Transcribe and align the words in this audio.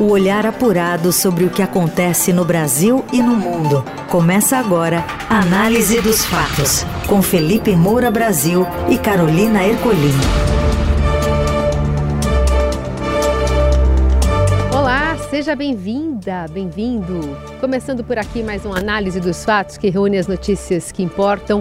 O 0.00 0.12
olhar 0.12 0.46
apurado 0.46 1.10
sobre 1.10 1.44
o 1.44 1.50
que 1.50 1.60
acontece 1.60 2.32
no 2.32 2.44
Brasil 2.44 3.04
e 3.12 3.20
no 3.20 3.34
mundo. 3.34 3.84
Começa 4.08 4.56
agora 4.56 5.04
a 5.28 5.40
Análise 5.40 6.00
dos 6.00 6.24
Fatos, 6.24 6.84
com 7.08 7.20
Felipe 7.20 7.74
Moura 7.74 8.08
Brasil 8.08 8.64
e 8.88 8.96
Carolina 8.96 9.66
Ercolim. 9.66 10.14
Olá, 14.72 15.18
seja 15.28 15.56
bem-vinda, 15.56 16.46
bem-vindo. 16.48 17.36
Começando 17.60 18.04
por 18.04 18.18
aqui 18.18 18.40
mais 18.44 18.64
uma 18.64 18.78
análise 18.78 19.18
dos 19.18 19.44
fatos 19.44 19.76
que 19.76 19.90
reúne 19.90 20.16
as 20.16 20.28
notícias 20.28 20.92
que 20.92 21.02
importam 21.02 21.60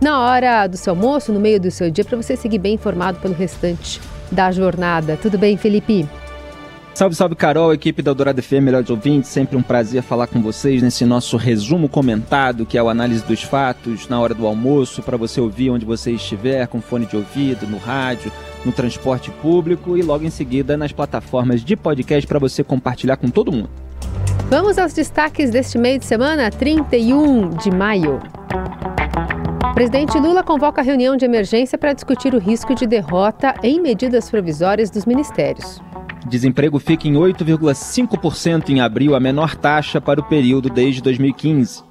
na 0.00 0.18
hora 0.18 0.66
do 0.66 0.76
seu 0.76 0.94
almoço, 0.94 1.32
no 1.32 1.38
meio 1.38 1.60
do 1.60 1.70
seu 1.70 1.92
dia, 1.92 2.04
para 2.04 2.16
você 2.16 2.34
seguir 2.34 2.58
bem 2.58 2.74
informado 2.74 3.20
pelo 3.20 3.34
restante 3.34 4.00
da 4.32 4.50
jornada. 4.50 5.16
Tudo 5.16 5.38
bem, 5.38 5.56
Felipe? 5.56 6.08
Salve, 6.98 7.14
salve, 7.14 7.36
Carol, 7.36 7.72
equipe 7.72 8.02
da 8.02 8.12
Dourado 8.12 8.42
FM, 8.42 8.60
melhores 8.60 8.90
ouvintes. 8.90 9.30
Sempre 9.30 9.56
um 9.56 9.62
prazer 9.62 10.02
falar 10.02 10.26
com 10.26 10.42
vocês 10.42 10.82
nesse 10.82 11.04
nosso 11.04 11.36
resumo 11.36 11.88
comentado, 11.88 12.66
que 12.66 12.76
é 12.76 12.82
o 12.82 12.88
análise 12.88 13.24
dos 13.24 13.40
fatos 13.40 14.08
na 14.08 14.20
hora 14.20 14.34
do 14.34 14.44
almoço, 14.44 15.00
para 15.00 15.16
você 15.16 15.40
ouvir 15.40 15.70
onde 15.70 15.86
você 15.86 16.10
estiver, 16.10 16.66
com 16.66 16.80
fone 16.80 17.06
de 17.06 17.16
ouvido, 17.16 17.68
no 17.68 17.78
rádio, 17.78 18.32
no 18.64 18.72
transporte 18.72 19.30
público 19.30 19.96
e 19.96 20.02
logo 20.02 20.24
em 20.24 20.30
seguida 20.30 20.76
nas 20.76 20.90
plataformas 20.90 21.64
de 21.64 21.76
podcast 21.76 22.26
para 22.26 22.40
você 22.40 22.64
compartilhar 22.64 23.16
com 23.16 23.30
todo 23.30 23.52
mundo. 23.52 23.70
Vamos 24.50 24.76
aos 24.76 24.92
destaques 24.92 25.50
deste 25.50 25.78
meio 25.78 26.00
de 26.00 26.04
semana, 26.04 26.50
31 26.50 27.50
de 27.50 27.70
maio. 27.70 28.18
Presidente 29.72 30.18
Lula 30.18 30.42
convoca 30.42 30.82
reunião 30.82 31.16
de 31.16 31.24
emergência 31.24 31.78
para 31.78 31.92
discutir 31.92 32.34
o 32.34 32.38
risco 32.38 32.74
de 32.74 32.88
derrota 32.88 33.54
em 33.62 33.80
medidas 33.80 34.28
provisórias 34.28 34.90
dos 34.90 35.06
ministérios. 35.06 35.80
Desemprego 36.28 36.78
fica 36.78 37.08
em 37.08 37.14
8,5% 37.14 38.68
em 38.68 38.80
abril, 38.80 39.14
a 39.14 39.20
menor 39.20 39.56
taxa 39.56 40.00
para 40.00 40.20
o 40.20 40.24
período 40.24 40.68
desde 40.68 41.02
2015. 41.02 41.82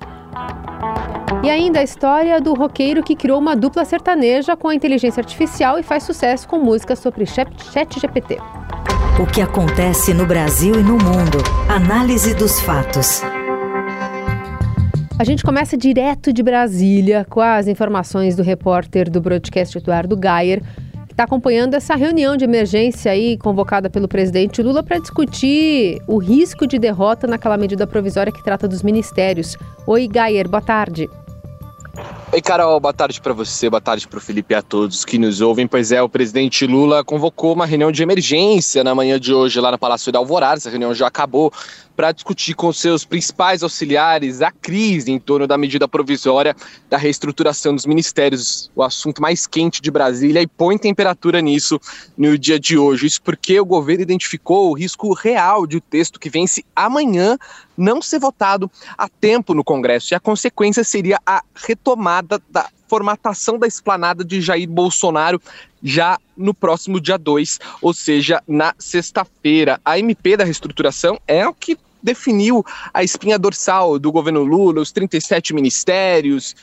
E 1.44 1.50
ainda 1.50 1.80
a 1.80 1.84
história 1.84 2.40
do 2.40 2.54
roqueiro 2.54 3.04
que 3.04 3.16
criou 3.16 3.40
uma 3.40 3.56
dupla 3.56 3.84
sertaneja 3.84 4.56
com 4.56 4.70
a 4.70 4.76
inteligência 4.76 5.22
artificial 5.22 5.78
e 5.80 5.84
faz 5.84 6.04
sucesso 6.04 6.48
com 6.48 6.58
músicas 6.58 7.00
sobre 7.00 7.26
chat 7.26 8.00
GPT. 8.00 8.38
O 9.22 9.26
que 9.26 9.42
acontece 9.42 10.14
no 10.14 10.26
Brasil 10.26 10.76
e 10.76 10.84
no 10.84 10.94
mundo. 10.94 11.40
Análise 11.68 12.34
dos 12.34 12.60
fatos. 12.62 13.22
A 15.20 15.24
gente 15.24 15.44
começa 15.44 15.76
direto 15.76 16.32
de 16.32 16.44
Brasília 16.44 17.26
com 17.28 17.42
as 17.42 17.68
informações 17.68 18.36
do 18.36 18.44
repórter 18.44 19.10
do 19.10 19.20
broadcast 19.20 19.76
Eduardo 19.76 20.16
Gayer 20.16 20.62
está 21.18 21.24
acompanhando 21.24 21.74
essa 21.74 21.96
reunião 21.96 22.38
de 22.38 22.44
emergência 22.46 23.12
aí 23.12 23.40
convocada 23.40 23.90
pelo 23.90 24.08
presidente 24.08 24.62
Lula 24.62 24.84
para 24.84 25.00
discutir 25.00 26.00
o 26.06 26.20
risco 26.20 26.68
de 26.68 26.78
derrota 26.78 27.26
naquela 27.26 27.58
medida 27.58 27.88
provisória 27.88 28.32
que 28.32 28.44
trata 28.44 28.68
dos 28.68 28.84
ministérios. 28.84 29.58
Oi, 29.88 30.08
Gayer, 30.08 30.48
boa 30.48 30.62
tarde. 30.62 31.10
Oi, 32.32 32.42
Carol, 32.42 32.80
boa 32.80 32.94
tarde 32.94 33.20
para 33.20 33.34
você, 33.34 33.70
boa 33.70 33.82
tarde 33.82 34.08
para 34.08 34.18
o 34.18 34.22
Felipe 34.22 34.54
e 34.54 34.56
a 34.56 34.62
todos 34.62 35.04
que 35.04 35.18
nos 35.18 35.42
ouvem. 35.42 35.66
Pois 35.66 35.92
é, 35.92 36.00
o 36.00 36.08
presidente 36.08 36.68
Lula 36.68 37.04
convocou 37.04 37.54
uma 37.54 37.66
reunião 37.66 37.92
de 37.92 38.04
emergência 38.04 38.84
na 38.84 38.94
manhã 38.94 39.20
de 39.20 39.34
hoje 39.34 39.60
lá 39.60 39.72
no 39.72 39.80
Palácio 39.80 40.12
da 40.12 40.20
Alvorada. 40.20 40.58
Essa 40.58 40.70
reunião 40.70 40.94
já 40.94 41.08
acabou 41.08 41.52
para 41.96 42.12
discutir 42.12 42.54
com 42.54 42.72
seus 42.72 43.04
principais 43.04 43.64
auxiliares 43.64 44.44
a 44.44 44.52
crise 44.52 45.12
em 45.12 45.18
torno 45.18 45.48
da 45.48 45.58
medida 45.58 45.88
provisória 45.88 46.56
da 46.88 46.96
reestruturação 46.96 47.74
dos 47.74 47.88
ministérios, 47.88 48.70
o 48.76 48.84
assunto 48.84 49.20
mais 49.20 49.48
quente 49.48 49.82
de 49.82 49.90
Brasília, 49.90 50.40
e 50.40 50.46
põe 50.46 50.78
temperatura 50.78 51.42
nisso 51.42 51.80
no 52.16 52.38
dia 52.38 52.60
de 52.60 52.78
hoje. 52.78 53.08
Isso 53.08 53.22
porque 53.24 53.60
o 53.60 53.66
governo 53.66 54.04
identificou 54.04 54.70
o 54.70 54.74
risco 54.76 55.12
real 55.12 55.66
de 55.66 55.78
o 55.78 55.82
texto 55.82 56.20
que 56.20 56.30
vence 56.30 56.64
amanhã 56.76 57.36
não 57.76 58.00
ser 58.00 58.20
votado 58.20 58.70
a 58.96 59.10
tempo 59.10 59.56
no 59.56 59.64
Congresso, 59.64 60.14
e 60.14 60.16
a 60.16 60.20
consequência 60.20 60.84
seria 60.84 61.20
a 61.26 61.44
retomada 61.56 61.87
da 62.50 62.70
formatação 62.88 63.58
da 63.58 63.68
esplanada 63.68 64.24
de 64.24 64.42
Jair 64.42 64.70
Bolsonaro 64.70 65.42
já 65.84 66.20
no 66.36 66.54
próximo 66.54 67.00
dia 67.00 67.18
2, 67.18 67.60
ou 67.82 67.94
seja, 67.94 68.42
na 68.48 68.74
sexta-feira. 68.80 69.80
A 69.86 70.00
MP 70.00 70.38
da 70.38 70.44
reestruturação 70.44 71.20
é 71.28 71.48
o 71.48 71.54
que 71.54 71.78
definiu 72.02 72.66
a 72.94 73.04
espinha 73.04 73.38
dorsal 73.38 74.00
do 74.00 74.12
governo 74.12 74.44
Lula, 74.44 74.82
os 74.82 74.92
37 74.92 75.54
ministérios, 75.54 76.56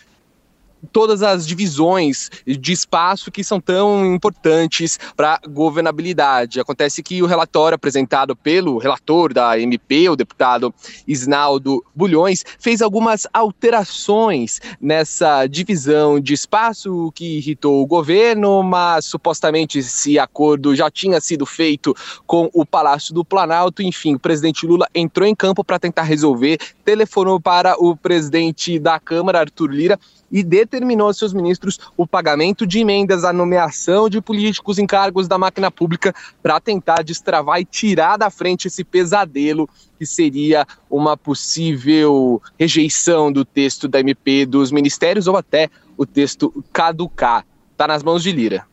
todas 0.93 1.23
as 1.23 1.47
divisões 1.47 2.31
de 2.47 2.73
espaço 2.73 3.31
que 3.31 3.45
são 3.45 3.61
tão 3.61 4.15
importantes 4.15 4.99
para 5.17 5.35
a 5.35 5.49
governabilidade. 5.49 6.61
Acontece 6.61 7.03
que 7.03 7.23
o 7.23 7.27
relatório 7.27 7.77
apresentado 7.77 8.37
pelo 8.37 8.79
relator 8.79 9.33
da 9.33 9.59
MP, 9.59 10.09
o 10.09 10.17
deputado 10.17 10.75
Isnaldo 11.07 11.85
Bulhões, 11.95 12.45
fez 12.59 12.83
algumas 12.83 13.27
alterações 13.33 14.61
nessa 14.81 15.47
divisão 15.47 16.21
de 16.21 16.35
espaço 16.35 17.13
que 17.15 17.39
irritou 17.39 17.83
o 17.83 17.87
governo, 17.87 18.63
mas 18.63 19.07
supostamente 19.07 19.79
esse 19.79 20.19
acordo 20.19 20.75
já 20.75 20.91
tinha 20.91 21.21
sido 21.21 21.47
feito 21.47 21.95
com 22.27 22.51
o 22.53 22.65
Palácio 22.65 23.15
do 23.15 23.25
Planalto. 23.25 23.83
Enfim, 23.83 24.15
o 24.15 24.19
presidente 24.19 24.67
Lula 24.67 24.87
entrou 24.95 25.27
em 25.27 25.35
campo 25.35 25.65
para 25.65 25.79
tentar 25.79 26.03
resolver, 26.03 26.59
telefonou 26.85 27.41
para 27.41 27.77
o 27.79 27.97
presidente 27.97 28.79
da 28.79 28.99
Câmara, 28.99 29.41
Arthur 29.41 29.71
Lira, 29.71 29.99
e 30.35 30.43
determinou 30.43 31.15
seus 31.15 31.33
ministros 31.33 31.79
o 31.97 32.05
pagamento 32.05 32.67
de 32.67 32.81
emendas 32.81 33.23
à 33.25 33.33
nomeação 33.33 34.11
de 34.11 34.21
políticos 34.21 34.81
em 34.81 34.87
cargos 34.87 35.29
da 35.29 35.39
máquina 35.39 35.71
pública 35.71 36.13
para 36.43 36.59
tentar 36.59 37.05
destravar 37.05 37.61
e 37.61 37.65
tirar 37.65 38.17
da 38.17 38.29
frente 38.31 38.67
esse 38.67 38.83
pesadelo 38.83 39.71
que 39.97 40.05
seria 40.05 40.67
uma 40.91 41.17
possível 41.17 42.43
rejeição 42.59 43.33
do 43.33 43.45
texto 43.45 43.87
da 43.87 44.01
MP 44.01 44.45
dos 44.45 44.73
ministérios 44.73 45.29
ou 45.29 45.37
até 45.37 45.71
o 45.97 46.05
texto 46.05 46.65
caducar. 46.73 47.47
Está 47.71 47.87
nas 47.87 48.03
mãos 48.03 48.21
de 48.21 48.33
Lira. 48.33 48.65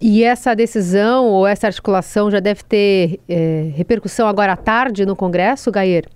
E 0.00 0.22
essa 0.22 0.54
decisão 0.54 1.26
ou 1.26 1.46
essa 1.46 1.66
articulação 1.66 2.30
já 2.30 2.38
deve 2.38 2.62
ter 2.62 3.18
é, 3.28 3.72
repercussão 3.74 4.28
agora 4.28 4.52
à 4.52 4.56
tarde 4.56 5.04
no 5.04 5.16
Congresso, 5.16 5.72
Gayer? 5.72 6.06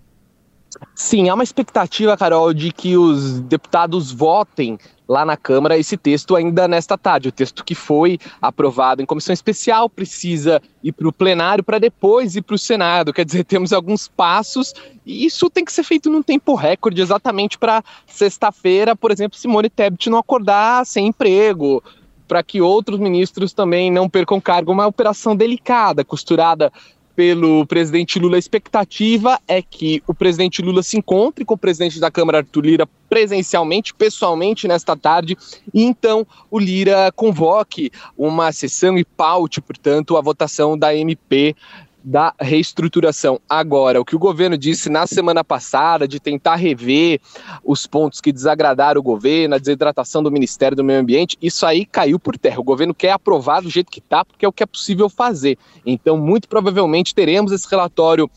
Sim, 0.94 1.28
há 1.28 1.34
uma 1.34 1.44
expectativa, 1.44 2.16
Carol, 2.16 2.52
de 2.52 2.72
que 2.72 2.96
os 2.96 3.40
deputados 3.40 4.12
votem 4.12 4.78
lá 5.08 5.24
na 5.24 5.36
Câmara 5.36 5.76
esse 5.76 5.96
texto 5.96 6.36
ainda 6.36 6.68
nesta 6.68 6.96
tarde. 6.96 7.28
O 7.28 7.32
texto 7.32 7.64
que 7.64 7.74
foi 7.74 8.18
aprovado 8.40 9.02
em 9.02 9.06
comissão 9.06 9.32
especial 9.32 9.90
precisa 9.90 10.62
ir 10.84 10.92
para 10.92 11.08
o 11.08 11.12
plenário 11.12 11.64
para 11.64 11.78
depois 11.78 12.36
ir 12.36 12.42
para 12.42 12.54
o 12.54 12.58
Senado. 12.58 13.12
Quer 13.12 13.24
dizer, 13.24 13.42
temos 13.46 13.72
alguns 13.72 14.08
passos 14.08 14.72
e 15.04 15.26
isso 15.26 15.50
tem 15.50 15.64
que 15.64 15.72
ser 15.72 15.82
feito 15.82 16.08
num 16.08 16.22
tempo 16.22 16.54
recorde, 16.54 17.02
exatamente 17.02 17.58
para 17.58 17.82
sexta-feira, 18.06 18.94
por 18.94 19.10
exemplo, 19.10 19.38
Simone 19.38 19.68
Tebet 19.68 20.08
não 20.08 20.18
acordar 20.18 20.86
sem 20.86 21.08
emprego. 21.08 21.82
Para 22.28 22.44
que 22.44 22.62
outros 22.62 23.00
ministros 23.00 23.52
também 23.52 23.90
não 23.90 24.08
percam 24.08 24.40
cargo, 24.40 24.70
uma 24.70 24.86
operação 24.86 25.34
delicada, 25.34 26.04
costurada 26.04 26.72
pelo 27.20 27.66
presidente 27.66 28.18
Lula, 28.18 28.36
a 28.36 28.38
expectativa 28.38 29.38
é 29.46 29.60
que 29.60 30.02
o 30.06 30.14
presidente 30.14 30.62
Lula 30.62 30.82
se 30.82 30.96
encontre 30.96 31.44
com 31.44 31.52
o 31.52 31.58
presidente 31.58 32.00
da 32.00 32.10
Câmara, 32.10 32.38
Arthur 32.38 32.64
Lira, 32.64 32.88
presencialmente, 33.10 33.92
pessoalmente, 33.92 34.66
nesta 34.66 34.96
tarde, 34.96 35.36
e 35.74 35.82
então 35.82 36.26
o 36.50 36.58
Lira 36.58 37.12
convoque 37.14 37.90
uma 38.16 38.50
sessão 38.52 38.96
e 38.96 39.04
paute, 39.04 39.60
portanto, 39.60 40.16
a 40.16 40.22
votação 40.22 40.78
da 40.78 40.96
MP 40.96 41.54
da 42.02 42.34
reestruturação. 42.40 43.40
Agora, 43.48 44.00
o 44.00 44.04
que 44.04 44.16
o 44.16 44.18
governo 44.18 44.56
disse 44.56 44.88
na 44.88 45.06
semana 45.06 45.44
passada 45.44 46.08
de 46.08 46.18
tentar 46.18 46.56
rever 46.56 47.20
os 47.64 47.86
pontos 47.86 48.20
que 48.20 48.32
desagradaram 48.32 49.00
o 49.00 49.02
governo, 49.02 49.54
a 49.54 49.58
desidratação 49.58 50.22
do 50.22 50.30
Ministério 50.30 50.76
do 50.76 50.84
Meio 50.84 51.00
Ambiente, 51.00 51.36
isso 51.40 51.66
aí 51.66 51.84
caiu 51.84 52.18
por 52.18 52.38
terra. 52.38 52.60
O 52.60 52.64
governo 52.64 52.94
quer 52.94 53.12
aprovar 53.12 53.60
do 53.62 53.70
jeito 53.70 53.90
que 53.90 54.00
está, 54.00 54.24
porque 54.24 54.44
é 54.44 54.48
o 54.48 54.52
que 54.52 54.62
é 54.62 54.66
possível 54.66 55.08
fazer. 55.08 55.58
Então, 55.84 56.16
muito 56.16 56.48
provavelmente 56.48 57.14
teremos 57.14 57.52
esse 57.52 57.68
relatório 57.70 58.30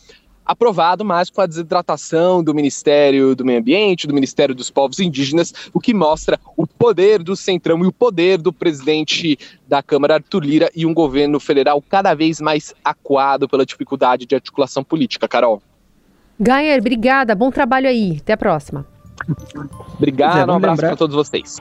aprovado, 0.46 1.04
mas 1.06 1.30
com 1.30 1.42
a 1.42 1.46
desidratação 1.46 2.44
do 2.44 2.54
Ministério 2.54 3.36
do 3.36 3.46
Meio 3.46 3.60
Ambiente, 3.60 4.08
do 4.08 4.14
Ministério 4.14 4.54
dos 4.54 4.70
Povos 4.70 5.00
Indígenas, 5.00 5.54
o 5.74 5.80
que 5.80 5.94
mostra 5.94 6.40
o 6.58 6.68
poder 6.68 7.22
do 7.24 7.36
Centrão 7.36 7.84
e 7.84 7.88
o 7.88 7.92
poder 7.92 8.38
do 8.38 8.52
presidente 8.52 9.38
da 9.68 9.82
Câmara, 9.82 10.16
Arthur 10.16 10.44
Lira, 10.44 10.72
e 10.76 10.86
um 10.86 10.94
governo 10.94 11.40
federal 11.40 11.82
cada 11.82 12.14
vez 12.14 12.40
mais 12.40 12.74
acuado 12.84 13.48
pela 13.48 13.66
dificuldade 13.66 14.26
de 14.26 14.36
articulação 14.36 14.84
política. 14.84 15.28
Carol. 15.28 15.62
Gayer, 16.40 16.80
obrigada. 16.80 17.36
Bom 17.36 17.52
trabalho 17.52 17.88
aí. 17.88 18.18
Até 18.20 18.34
a 18.34 18.38
próxima. 18.38 18.86
Obrigado, 19.96 20.50
um 20.50 20.56
abraço 20.56 20.82
para 20.82 20.96
todos 20.96 21.16
vocês. 21.16 21.60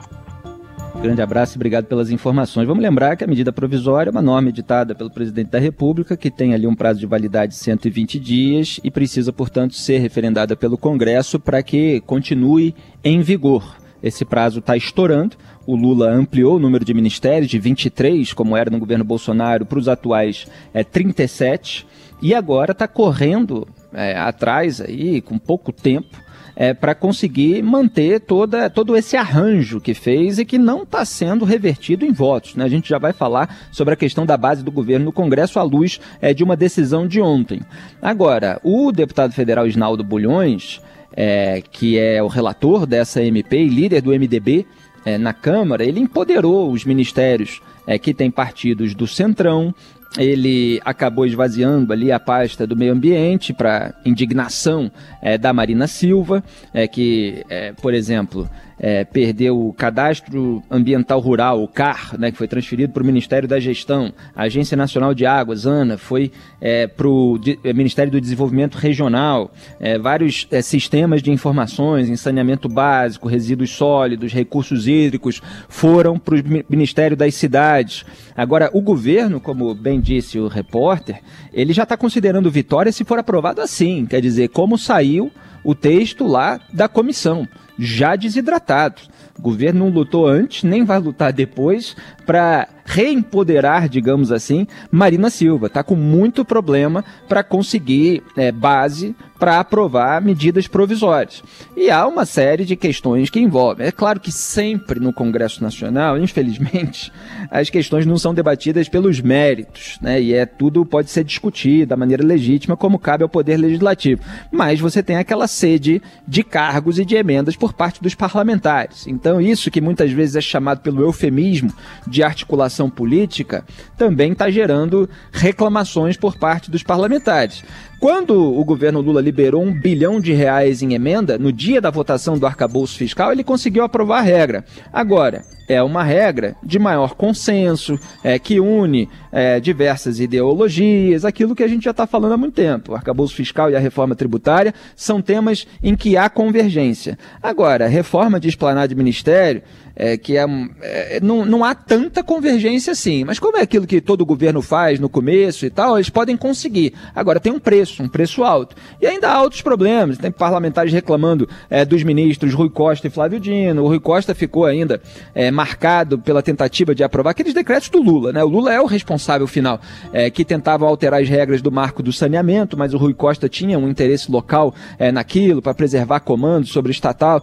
Grande 1.01 1.21
abraço 1.21 1.55
e 1.55 1.57
obrigado 1.57 1.85
pelas 1.85 2.11
informações. 2.11 2.67
Vamos 2.67 2.81
lembrar 2.81 3.17
que 3.17 3.23
a 3.23 3.27
medida 3.27 3.51
provisória 3.51 4.09
é 4.09 4.11
uma 4.11 4.21
norma 4.21 4.49
editada 4.49 4.95
pelo 4.95 5.09
presidente 5.09 5.49
da 5.49 5.59
República, 5.59 6.15
que 6.15 6.31
tem 6.31 6.53
ali 6.53 6.65
um 6.65 6.75
prazo 6.75 6.99
de 6.99 7.05
validade 7.05 7.51
de 7.51 7.57
120 7.57 8.19
dias 8.19 8.79
e 8.83 8.89
precisa, 8.89 9.33
portanto, 9.33 9.75
ser 9.75 9.97
referendada 9.97 10.55
pelo 10.55 10.77
Congresso 10.77 11.39
para 11.39 11.61
que 11.61 11.99
continue 12.01 12.73
em 13.03 13.21
vigor. 13.21 13.77
Esse 14.01 14.23
prazo 14.23 14.59
está 14.59 14.77
estourando. 14.77 15.35
O 15.65 15.75
Lula 15.75 16.09
ampliou 16.11 16.57
o 16.57 16.59
número 16.59 16.83
de 16.83 16.93
ministérios 16.93 17.49
de 17.49 17.57
23, 17.57 18.33
como 18.33 18.55
era 18.55 18.69
no 18.69 18.79
governo 18.79 19.03
Bolsonaro, 19.03 19.65
para 19.65 19.79
os 19.79 19.87
atuais 19.87 20.45
é, 20.73 20.83
37. 20.83 21.87
e 22.21 22.33
agora 22.33 22.73
está 22.73 22.87
correndo 22.87 23.67
é, 23.93 24.17
atrás 24.17 24.81
aí, 24.81 25.21
com 25.21 25.37
pouco 25.37 25.71
tempo, 25.71 26.17
é, 26.55 26.73
para 26.73 26.93
conseguir 26.93 27.61
manter 27.61 28.19
toda, 28.19 28.69
todo 28.69 28.95
esse 28.95 29.15
arranjo 29.17 29.81
que 29.81 29.93
fez 29.93 30.39
e 30.39 30.45
que 30.45 30.57
não 30.57 30.83
está 30.83 31.03
sendo 31.05 31.45
revertido 31.45 32.05
em 32.05 32.11
votos. 32.11 32.55
Né? 32.55 32.63
A 32.63 32.69
gente 32.69 32.89
já 32.89 32.97
vai 32.97 33.13
falar 33.13 33.67
sobre 33.71 33.93
a 33.93 33.97
questão 33.97 34.25
da 34.25 34.37
base 34.37 34.63
do 34.63 34.71
governo 34.71 35.05
no 35.05 35.11
Congresso 35.11 35.59
à 35.59 35.63
luz 35.63 35.99
é, 36.21 36.33
de 36.33 36.43
uma 36.43 36.55
decisão 36.55 37.07
de 37.07 37.21
ontem. 37.21 37.61
Agora, 38.01 38.59
o 38.63 38.91
deputado 38.91 39.33
federal 39.33 39.67
Isnaldo 39.67 40.03
Bulhões, 40.03 40.81
é, 41.15 41.61
que 41.61 41.97
é 41.97 42.21
o 42.21 42.27
relator 42.27 42.85
dessa 42.85 43.21
MP 43.23 43.57
e 43.57 43.69
líder 43.69 44.01
do 44.01 44.11
MDB 44.11 44.65
é, 45.05 45.17
na 45.17 45.33
Câmara, 45.33 45.83
ele 45.83 45.99
empoderou 45.99 46.71
os 46.71 46.85
ministérios 46.85 47.61
é, 47.85 47.97
que 47.97 48.13
têm 48.13 48.31
partidos 48.31 48.95
do 48.95 49.05
Centrão, 49.05 49.73
ele 50.17 50.79
acabou 50.85 51.25
esvaziando 51.25 51.91
ali 51.91 52.11
a 52.11 52.19
pasta 52.19 52.67
do 52.67 52.75
meio 52.75 52.93
ambiente 52.93 53.53
para 53.53 53.93
indignação 54.05 54.91
é, 55.21 55.37
da 55.37 55.51
Marina 55.51 55.87
Silva, 55.87 56.43
é, 56.73 56.87
que, 56.87 57.43
é, 57.49 57.73
por 57.73 57.93
exemplo, 57.93 58.49
é, 58.83 59.05
perdeu 59.05 59.57
o 59.57 59.71
Cadastro 59.71 60.61
Ambiental 60.69 61.17
Rural, 61.21 61.63
o 61.63 61.69
CAR, 61.69 62.19
né, 62.19 62.33
que 62.33 62.37
foi 62.37 62.49
transferido 62.49 62.91
para 62.91 63.01
o 63.01 63.05
Ministério 63.05 63.47
da 63.47 63.57
Gestão, 63.57 64.13
a 64.35 64.43
Agência 64.43 64.75
Nacional 64.75 65.13
de 65.13 65.25
Águas, 65.25 65.65
ANA, 65.65 65.97
foi 65.97 66.33
é, 66.59 66.85
para 66.85 67.07
o 67.07 67.39
é, 67.63 67.71
Ministério 67.71 68.11
do 68.11 68.19
Desenvolvimento 68.19 68.77
Regional, 68.77 69.53
é, 69.79 69.97
vários 69.97 70.45
é, 70.51 70.61
sistemas 70.61 71.23
de 71.23 71.31
informações 71.31 72.09
em 72.09 72.17
saneamento 72.17 72.67
básico, 72.67 73.29
resíduos 73.29 73.69
sólidos, 73.69 74.33
recursos 74.33 74.85
hídricos, 74.85 75.41
foram 75.69 76.19
para 76.19 76.35
o 76.35 76.43
Ministério 76.69 77.15
das 77.15 77.35
Cidades. 77.35 78.03
Agora, 78.35 78.69
o 78.73 78.81
governo, 78.81 79.39
como 79.39 79.73
bem 79.73 80.01
disse 80.01 80.37
o 80.37 80.49
repórter, 80.49 81.21
ele 81.53 81.71
já 81.71 81.83
está 81.83 81.95
considerando 81.95 82.51
vitória 82.51 82.91
se 82.91 83.05
for 83.05 83.17
aprovado 83.17 83.61
assim, 83.61 84.05
quer 84.05 84.19
dizer, 84.19 84.49
como 84.49 84.77
saiu 84.77 85.31
o 85.63 85.73
texto 85.73 86.27
lá 86.27 86.59
da 86.73 86.89
comissão 86.89 87.47
já 87.77 88.15
desidratados. 88.15 89.09
O 89.37 89.41
governo 89.41 89.85
não 89.85 89.91
lutou 89.91 90.27
antes, 90.27 90.63
nem 90.63 90.83
vai 90.83 90.99
lutar 90.99 91.33
depois 91.33 91.95
para 92.25 92.67
reempoderar, 92.85 93.89
digamos 93.89 94.31
assim, 94.31 94.67
Marina 94.91 95.29
Silva. 95.29 95.67
Está 95.67 95.83
com 95.83 95.95
muito 95.95 96.45
problema 96.45 97.03
para 97.27 97.43
conseguir 97.43 98.23
é, 98.37 98.51
base 98.51 99.15
para 99.43 99.59
aprovar 99.59 100.21
medidas 100.21 100.67
provisórias. 100.67 101.43
E 101.75 101.91
há 101.91 102.07
uma 102.07 102.25
série 102.25 102.63
de 102.63 102.77
questões 102.77 103.29
que 103.29 103.41
envolvem. 103.41 103.85
É 103.85 103.91
claro 103.91 104.17
que 104.17 104.31
sempre 104.31 105.01
no 105.01 105.11
Congresso 105.11 105.61
Nacional, 105.61 106.17
infelizmente, 106.17 107.11
as 107.51 107.69
questões 107.69 108.05
não 108.05 108.17
são 108.17 108.33
debatidas 108.33 108.87
pelos 108.87 109.19
méritos, 109.19 109.97
né? 110.01 110.21
E 110.21 110.33
é 110.33 110.45
tudo 110.45 110.85
pode 110.85 111.09
ser 111.09 111.25
discutido 111.25 111.87
da 111.87 111.97
maneira 111.97 112.25
legítima, 112.25 112.77
como 112.77 112.97
cabe 112.97 113.23
ao 113.23 113.27
Poder 113.27 113.57
Legislativo. 113.57 114.21
Mas 114.49 114.79
você 114.79 115.03
tem 115.03 115.17
aquela 115.17 115.45
sede 115.45 116.01
de 116.25 116.41
cargos 116.41 116.97
e 116.97 117.03
de 117.03 117.15
emendas 117.15 117.57
por 117.57 117.73
parte 117.73 118.01
dos 118.01 118.15
parlamentares. 118.15 119.07
Então, 119.07 119.41
isso 119.41 119.69
que 119.69 119.81
muitas 119.81 120.09
vezes 120.09 120.37
é 120.37 120.41
chamado 120.41 120.79
pelo 120.79 121.01
eufemismo 121.01 121.73
de 122.07 122.23
articulação 122.23 122.89
política, 122.89 123.65
também 123.97 124.31
está 124.31 124.49
gerando 124.49 125.09
reclamações 125.33 126.15
por 126.15 126.37
parte 126.37 126.71
dos 126.71 126.81
parlamentares. 126.81 127.61
Quando 128.03 128.37
o 128.37 128.65
governo 128.65 128.99
Lula 128.99 129.21
liberou 129.21 129.63
um 129.63 129.71
bilhão 129.71 130.19
de 130.19 130.33
reais 130.33 130.81
em 130.81 130.93
emenda, 130.93 131.37
no 131.37 131.53
dia 131.53 131.79
da 131.79 131.89
votação 131.89 132.37
do 132.37 132.45
arcabouço 132.45 132.97
fiscal, 132.97 133.31
ele 133.31 133.45
conseguiu 133.45 133.81
aprovar 133.81 134.17
a 134.17 134.21
regra. 134.21 134.65
Agora, 134.91 135.45
é 135.67 135.81
uma 135.81 136.03
regra 136.03 136.55
de 136.63 136.77
maior 136.77 137.15
consenso, 137.15 137.99
é, 138.23 138.37
que 138.37 138.59
une 138.59 139.09
é, 139.31 139.59
diversas 139.59 140.19
ideologias, 140.19 141.25
aquilo 141.25 141.55
que 141.55 141.63
a 141.63 141.67
gente 141.67 141.83
já 141.83 141.91
está 141.91 142.05
falando 142.05 142.33
há 142.33 142.37
muito 142.37 142.55
tempo. 142.55 142.91
O 142.91 142.95
arcabouço 142.95 143.35
fiscal 143.35 143.69
e 143.69 143.75
a 143.75 143.79
reforma 143.79 144.15
tributária 144.15 144.73
são 144.95 145.21
temas 145.21 145.67
em 145.81 145.95
que 145.95 146.17
há 146.17 146.29
convergência. 146.29 147.17
Agora, 147.41 147.87
reforma 147.87 148.39
de 148.39 148.49
esplanar 148.49 148.87
de 148.87 148.95
ministério, 148.95 149.61
é, 149.95 150.17
que 150.17 150.37
é, 150.37 150.45
é, 150.81 151.19
não, 151.21 151.45
não 151.45 151.63
há 151.63 151.75
tanta 151.75 152.23
convergência 152.23 152.91
assim. 152.91 153.23
Mas 153.23 153.39
como 153.39 153.57
é 153.57 153.61
aquilo 153.61 153.85
que 153.85 154.01
todo 154.01 154.25
governo 154.25 154.61
faz 154.61 154.99
no 154.99 155.09
começo 155.09 155.65
e 155.65 155.69
tal, 155.69 155.97
eles 155.97 156.09
podem 156.09 156.35
conseguir. 156.35 156.93
Agora 157.15 157.39
tem 157.39 157.51
um 157.51 157.59
preço, 157.59 158.01
um 158.01 158.09
preço 158.09 158.43
alto. 158.43 158.75
E 159.01 159.05
ainda 159.05 159.29
há 159.29 159.41
outros 159.41 159.61
problemas. 159.61 160.17
Tem 160.17 160.31
parlamentares 160.31 160.91
reclamando 160.91 161.47
é, 161.69 161.85
dos 161.85 162.03
ministros 162.03 162.53
Rui 162.53 162.69
Costa 162.69 163.07
e 163.07 163.09
Flávio 163.09 163.39
Dino. 163.39 163.83
O 163.83 163.87
Rui 163.87 163.99
Costa 163.99 164.33
ficou 164.33 164.65
ainda 164.65 165.01
é, 165.35 165.51
marcado 165.63 166.19
pela 166.19 166.43
tentativa 166.43 166.93
de 166.93 167.05
aprovar 167.05 167.31
aqueles 167.31 167.53
decretos 167.53 167.87
do 167.87 168.01
Lula. 168.01 168.33
Né? 168.33 168.43
O 168.43 168.49
Lula 168.49 168.73
é 168.73 168.81
o 168.81 168.85
responsável 168.85 169.47
final, 169.47 169.79
é, 170.11 170.29
que 170.29 170.43
tentava 170.43 170.85
alterar 170.85 171.21
as 171.21 171.29
regras 171.29 171.61
do 171.61 171.71
marco 171.71 172.03
do 172.03 172.11
saneamento, 172.11 172.77
mas 172.77 172.93
o 172.93 172.97
Rui 172.97 173.13
Costa 173.13 173.47
tinha 173.47 173.79
um 173.79 173.87
interesse 173.87 174.29
local 174.29 174.75
é, 174.99 175.09
naquilo 175.09 175.61
para 175.61 175.73
preservar 175.73 176.19
comandos 176.19 176.69
sobre 176.69 176.91
estatal 176.91 177.41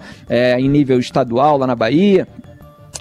em 0.58 0.68
nível 0.68 0.98
estadual 0.98 1.56
lá 1.56 1.66
na 1.66 1.74
Bahia. 1.74 2.28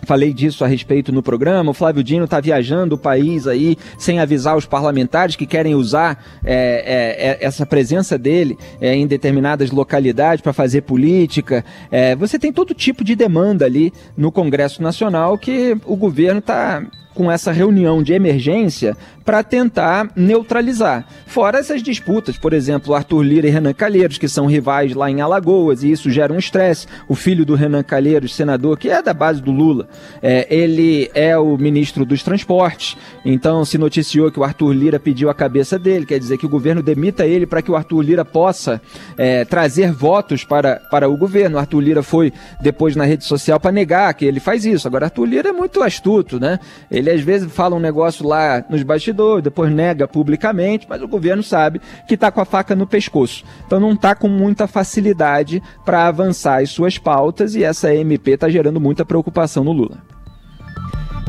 Falei 0.04 0.34
disso 0.34 0.64
a 0.64 0.68
respeito 0.68 1.12
no 1.12 1.22
programa. 1.22 1.72
O 1.72 1.74
Flávio 1.74 2.04
Dino 2.04 2.26
está 2.26 2.40
viajando 2.40 2.96
o 2.96 2.98
país 2.98 3.48
aí 3.48 3.78
sem 3.98 4.20
avisar 4.20 4.58
os 4.58 4.66
parlamentares 4.66 5.36
que 5.36 5.46
querem 5.46 5.76
usar 5.76 6.24
é, 6.44 6.54
é, 6.54 7.32
é 7.32 7.46
essa 7.46 7.66
presença 7.66 8.18
dele 8.18 8.58
é, 8.80 8.96
em 8.96 9.06
determinadas 9.06 9.72
localidades 9.72 10.42
para 10.42 10.54
fazer 10.54 10.82
política. 10.82 11.64
É, 11.92 12.16
você 12.16 12.40
tem 12.40 12.52
todo 12.52 12.74
tipo 12.74 13.04
de 13.04 13.16
demanda 13.16 13.66
ali 13.66 13.94
no 14.16 14.32
Congresso 14.32 14.82
Nacional 14.82 15.38
que 15.38 15.78
o 15.86 15.96
governo 15.96 16.40
está 16.40 16.84
com 17.20 17.30
essa 17.30 17.52
reunião 17.52 18.02
de 18.02 18.14
emergência 18.14 18.96
para 19.26 19.44
tentar 19.44 20.10
neutralizar. 20.16 21.06
Fora 21.28 21.60
essas 21.60 21.84
disputas, 21.84 22.38
por 22.38 22.54
exemplo, 22.54 22.96
Arthur 22.96 23.22
Lira 23.24 23.46
e 23.46 23.52
Renan 23.52 23.74
Calheiros, 23.74 24.18
que 24.18 24.30
são 24.30 24.46
rivais 24.46 24.96
lá 24.96 25.12
em 25.12 25.20
Alagoas, 25.20 25.84
e 25.84 25.92
isso 25.92 26.10
gera 26.10 26.32
um 26.32 26.40
estresse. 26.40 26.88
O 27.10 27.16
filho 27.16 27.46
do 27.46 27.56
Renan 27.56 27.84
Calheiros, 27.84 28.34
senador, 28.34 28.78
que 28.78 28.90
é 28.90 29.04
da 29.04 29.14
base 29.14 29.42
do 29.42 29.52
Lula, 29.52 29.90
é, 30.22 30.48
ele 30.50 31.12
é 31.14 31.38
o 31.38 31.58
ministro 31.58 32.06
dos 32.06 32.24
transportes, 32.24 32.96
então 33.26 33.66
se 33.66 33.78
noticiou 33.78 34.32
que 34.32 34.40
o 34.40 34.44
Arthur 34.46 34.72
Lira 34.72 34.98
pediu 34.98 35.30
a 35.30 35.36
cabeça 35.36 35.78
dele, 35.78 36.06
quer 36.06 36.20
dizer 36.20 36.38
que 36.38 36.46
o 36.46 36.50
governo 36.50 36.82
demita 36.82 37.26
ele 37.26 37.46
para 37.46 37.62
que 37.62 37.70
o 37.70 37.76
Arthur 37.76 38.02
Lira 38.02 38.24
possa 38.24 38.82
é, 39.18 39.44
trazer 39.44 39.92
votos 39.92 40.46
para, 40.46 40.78
para 40.90 41.10
o 41.10 41.18
governo. 41.18 41.58
O 41.58 41.60
Arthur 41.60 41.82
Lira 41.82 42.02
foi 42.02 42.32
depois 42.62 42.96
na 42.96 43.04
rede 43.04 43.26
social 43.26 43.60
para 43.60 43.74
negar 43.74 44.14
que 44.14 44.24
ele 44.24 44.40
faz 44.40 44.66
isso. 44.66 44.88
Agora, 44.88 45.08
Arthur 45.08 45.26
Lira 45.26 45.50
é 45.50 45.54
muito 45.54 45.84
astuto, 45.84 46.40
né? 46.40 46.58
Ele 46.90 47.09
às 47.10 47.22
vezes 47.22 47.52
fala 47.52 47.76
um 47.76 47.80
negócio 47.80 48.28
lá 48.28 48.64
nos 48.70 48.84
bastidores 48.84 49.44
depois 49.44 49.72
nega 49.72 50.08
publicamente, 50.08 50.86
mas 50.90 51.02
o 51.02 51.08
governo 51.08 51.44
sabe 51.44 51.82
que 52.08 52.16
está 52.16 52.32
com 52.32 52.42
a 52.42 52.46
faca 52.46 52.76
no 52.76 52.88
pescoço. 52.88 53.44
Então 53.66 53.80
não 53.80 53.94
está 53.94 54.16
com 54.16 54.28
muita 54.28 54.68
facilidade 54.68 55.62
para 55.86 56.08
avançar 56.08 56.62
as 56.62 56.70
suas 56.70 56.98
pautas 56.98 57.56
e 57.56 57.64
essa 57.64 57.94
MP 57.94 58.32
está 58.32 58.50
gerando 58.50 58.80
muita 58.80 59.06
preocupação 59.06 59.64
no 59.64 59.72
Lula. 59.72 59.98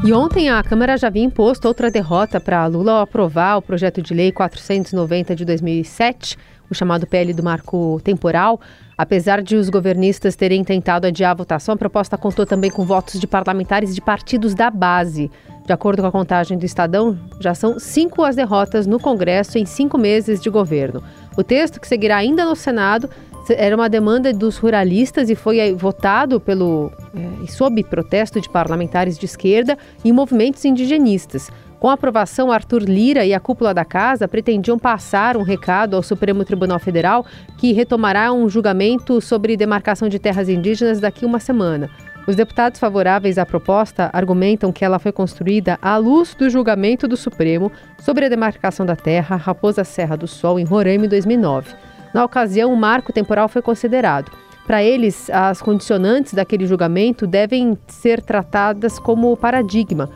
E 0.02 0.14
ontem 0.14 0.49
a 0.49 0.62
Câmara 0.62 0.97
já 0.97 1.09
havia 1.09 1.23
imposto 1.23 1.69
outra 1.69 1.90
derrota 1.90 2.40
para 2.40 2.66
Lula 2.66 2.93
ao 2.93 3.00
aprovar 3.02 3.59
o 3.59 3.62
projeto 3.62 4.00
de 4.00 4.14
lei 4.14 4.33
490 4.33 5.37
de 5.37 5.45
2007, 5.45 6.38
o 6.71 6.75
chamado 6.75 7.07
PL 7.07 7.35
do 7.35 7.43
marco 7.43 8.00
temporal. 8.02 8.59
Apesar 8.97 9.43
de 9.43 9.57
os 9.57 9.69
governistas 9.69 10.37
terem 10.37 10.64
tentado 10.64 11.07
adiar 11.07 11.33
a 11.33 11.35
votação, 11.35 11.75
a 11.75 11.76
proposta 11.76 12.16
contou 12.16 12.47
também 12.47 12.71
com 12.71 12.85
votos 12.85 13.21
de 13.21 13.26
parlamentares 13.26 13.95
de 13.95 14.00
partidos 14.00 14.54
da 14.54 14.71
base. 14.71 15.31
De 15.64 15.73
acordo 15.73 16.02
com 16.02 16.09
a 16.09 16.12
contagem 16.12 16.59
do 16.59 16.64
Estadão, 16.64 17.19
já 17.38 17.55
são 17.55 17.79
cinco 17.79 18.23
as 18.25 18.35
derrotas 18.35 18.87
no 18.87 18.99
Congresso 18.99 19.59
em 19.59 19.64
cinco 19.64 19.97
meses 19.97 20.40
de 20.40 20.50
governo. 20.50 21.02
O 21.37 21.45
texto, 21.45 21.81
que 21.81 21.87
seguirá 21.87 22.17
ainda 22.17 22.45
no 22.45 22.57
Senado, 22.57 23.09
era 23.49 23.75
uma 23.75 23.88
demanda 23.88 24.33
dos 24.33 24.57
ruralistas 24.59 25.31
e 25.31 25.35
foi 25.35 25.73
votado 25.75 26.40
pelo 26.40 26.93
é, 27.14 27.47
sob 27.47 27.83
protesto 27.85 28.40
de 28.40 28.49
parlamentares 28.49 29.19
de 29.19 29.26
esquerda 29.26 29.76
e 30.05 30.12
movimentos 30.12 30.64
indigenistas. 30.64 31.50
Com 31.79 31.88
a 31.88 31.95
aprovação, 31.95 32.52
Arthur 32.52 32.83
Lira 32.83 33.25
e 33.25 33.33
a 33.33 33.40
cúpula 33.40 33.73
da 33.73 33.87
casa 33.87 34.29
pretendiam 34.29 34.79
passar 34.79 35.37
um 35.37 35.43
recado 35.43 35.97
ao 35.97 36.02
Supremo 36.02 36.45
Tribunal 36.45 36.79
Federal 36.79 37.25
que 37.57 37.73
retomará 37.73 38.31
um 38.33 38.50
julgamento 38.50 39.19
sobre 39.21 39.57
demarcação 39.57 40.07
de 40.07 40.19
terras 40.19 40.49
indígenas 40.49 41.00
daqui 41.00 41.25
uma 41.25 41.40
semana. 41.40 41.88
Os 42.27 42.37
deputados 42.37 42.79
favoráveis 42.79 43.39
à 43.39 43.47
proposta 43.47 44.11
argumentam 44.12 44.73
que 44.73 44.85
ela 44.85 44.99
foi 44.99 45.11
construída 45.11 45.79
à 45.81 45.97
luz 45.97 46.35
do 46.35 46.49
julgamento 46.50 47.09
do 47.09 47.17
Supremo 47.17 47.73
sobre 47.99 48.27
a 48.27 48.29
demarcação 48.29 48.85
da 48.85 48.95
terra 48.95 49.37
Raposa 49.37 49.85
Serra 49.85 50.17
do 50.17 50.27
Sol 50.27 50.59
em 50.59 50.65
Roraima 50.65 51.07
em 51.07 51.09
2009. 51.09 51.75
Na 52.12 52.25
ocasião, 52.25 52.73
o 52.73 52.77
marco 52.77 53.12
temporal 53.12 53.49
foi 53.49 53.62
considerado. 53.62 54.31
Para 54.67 54.83
eles, 54.85 55.29
as 55.31 55.61
condicionantes 55.62 56.35
daquele 56.35 56.67
julgamento 56.67 57.27
devem 57.27 57.77
ser 57.89 58.21
tratadas 58.21 58.99
como 58.99 59.37
paradigma 59.37 60.11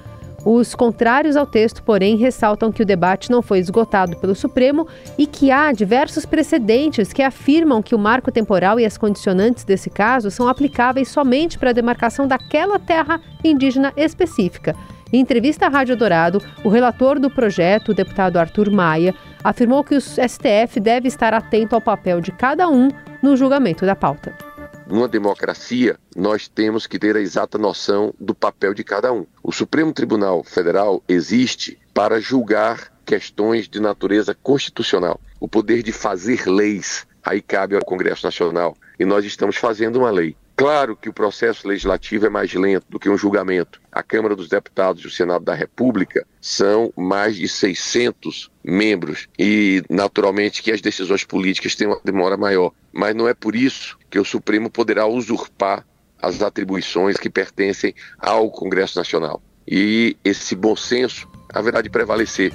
os 0.44 0.74
contrários 0.74 1.36
ao 1.36 1.46
texto, 1.46 1.82
porém, 1.82 2.16
ressaltam 2.16 2.70
que 2.70 2.82
o 2.82 2.86
debate 2.86 3.30
não 3.30 3.40
foi 3.40 3.58
esgotado 3.58 4.16
pelo 4.18 4.34
Supremo 4.34 4.86
e 5.16 5.26
que 5.26 5.50
há 5.50 5.72
diversos 5.72 6.26
precedentes 6.26 7.12
que 7.12 7.22
afirmam 7.22 7.82
que 7.82 7.94
o 7.94 7.98
marco 7.98 8.30
temporal 8.30 8.78
e 8.78 8.84
as 8.84 8.98
condicionantes 8.98 9.64
desse 9.64 9.88
caso 9.88 10.30
são 10.30 10.46
aplicáveis 10.46 11.08
somente 11.08 11.58
para 11.58 11.70
a 11.70 11.74
demarcação 11.74 12.28
daquela 12.28 12.78
terra 12.78 13.20
indígena 13.42 13.92
específica. 13.96 14.76
Em 15.10 15.20
entrevista 15.20 15.66
à 15.66 15.68
Rádio 15.68 15.96
Dourado, 15.96 16.42
o 16.62 16.68
relator 16.68 17.18
do 17.18 17.30
projeto, 17.30 17.90
o 17.90 17.94
deputado 17.94 18.36
Arthur 18.36 18.70
Maia, 18.70 19.14
afirmou 19.42 19.84
que 19.84 19.94
o 19.94 20.00
STF 20.00 20.80
deve 20.80 21.08
estar 21.08 21.32
atento 21.32 21.74
ao 21.74 21.80
papel 21.80 22.20
de 22.20 22.32
cada 22.32 22.68
um 22.68 22.88
no 23.22 23.36
julgamento 23.36 23.86
da 23.86 23.94
pauta. 23.94 24.53
Numa 24.94 25.08
democracia, 25.08 25.98
nós 26.14 26.46
temos 26.46 26.86
que 26.86 27.00
ter 27.00 27.16
a 27.16 27.20
exata 27.20 27.58
noção 27.58 28.14
do 28.16 28.32
papel 28.32 28.72
de 28.72 28.84
cada 28.84 29.12
um. 29.12 29.26
O 29.42 29.50
Supremo 29.50 29.92
Tribunal 29.92 30.44
Federal 30.44 31.02
existe 31.08 31.76
para 31.92 32.20
julgar 32.20 32.92
questões 33.04 33.68
de 33.68 33.80
natureza 33.80 34.36
constitucional. 34.40 35.20
O 35.40 35.48
poder 35.48 35.82
de 35.82 35.90
fazer 35.90 36.46
leis, 36.46 37.08
aí 37.24 37.42
cabe 37.42 37.74
ao 37.74 37.84
Congresso 37.84 38.24
Nacional. 38.24 38.76
E 38.96 39.04
nós 39.04 39.24
estamos 39.24 39.56
fazendo 39.56 39.96
uma 39.96 40.12
lei. 40.12 40.36
Claro 40.56 40.96
que 40.96 41.08
o 41.08 41.12
processo 41.12 41.66
legislativo 41.66 42.26
é 42.26 42.30
mais 42.30 42.54
lento 42.54 42.86
do 42.88 43.00
que 43.00 43.10
um 43.10 43.18
julgamento. 43.18 43.80
A 43.90 44.04
Câmara 44.04 44.36
dos 44.36 44.48
Deputados 44.48 45.02
e 45.02 45.08
o 45.08 45.10
Senado 45.10 45.44
da 45.44 45.54
República 45.54 46.24
são 46.40 46.92
mais 46.96 47.34
de 47.34 47.48
600 47.48 48.48
membros 48.62 49.26
e, 49.36 49.82
naturalmente, 49.90 50.62
que 50.62 50.70
as 50.70 50.80
decisões 50.80 51.24
políticas 51.24 51.74
têm 51.74 51.88
uma 51.88 52.00
demora 52.04 52.36
maior. 52.36 52.70
Mas 52.92 53.16
não 53.16 53.26
é 53.26 53.34
por 53.34 53.56
isso 53.56 53.98
que 54.14 54.20
o 54.20 54.24
Supremo 54.24 54.70
poderá 54.70 55.08
usurpar 55.08 55.84
as 56.22 56.40
atribuições 56.40 57.16
que 57.16 57.28
pertencem 57.28 57.92
ao 58.16 58.48
Congresso 58.48 58.96
Nacional. 58.96 59.42
E 59.66 60.16
esse 60.24 60.54
bom 60.54 60.76
senso 60.76 61.28
haverá 61.52 61.82
de 61.82 61.90
prevalecer. 61.90 62.52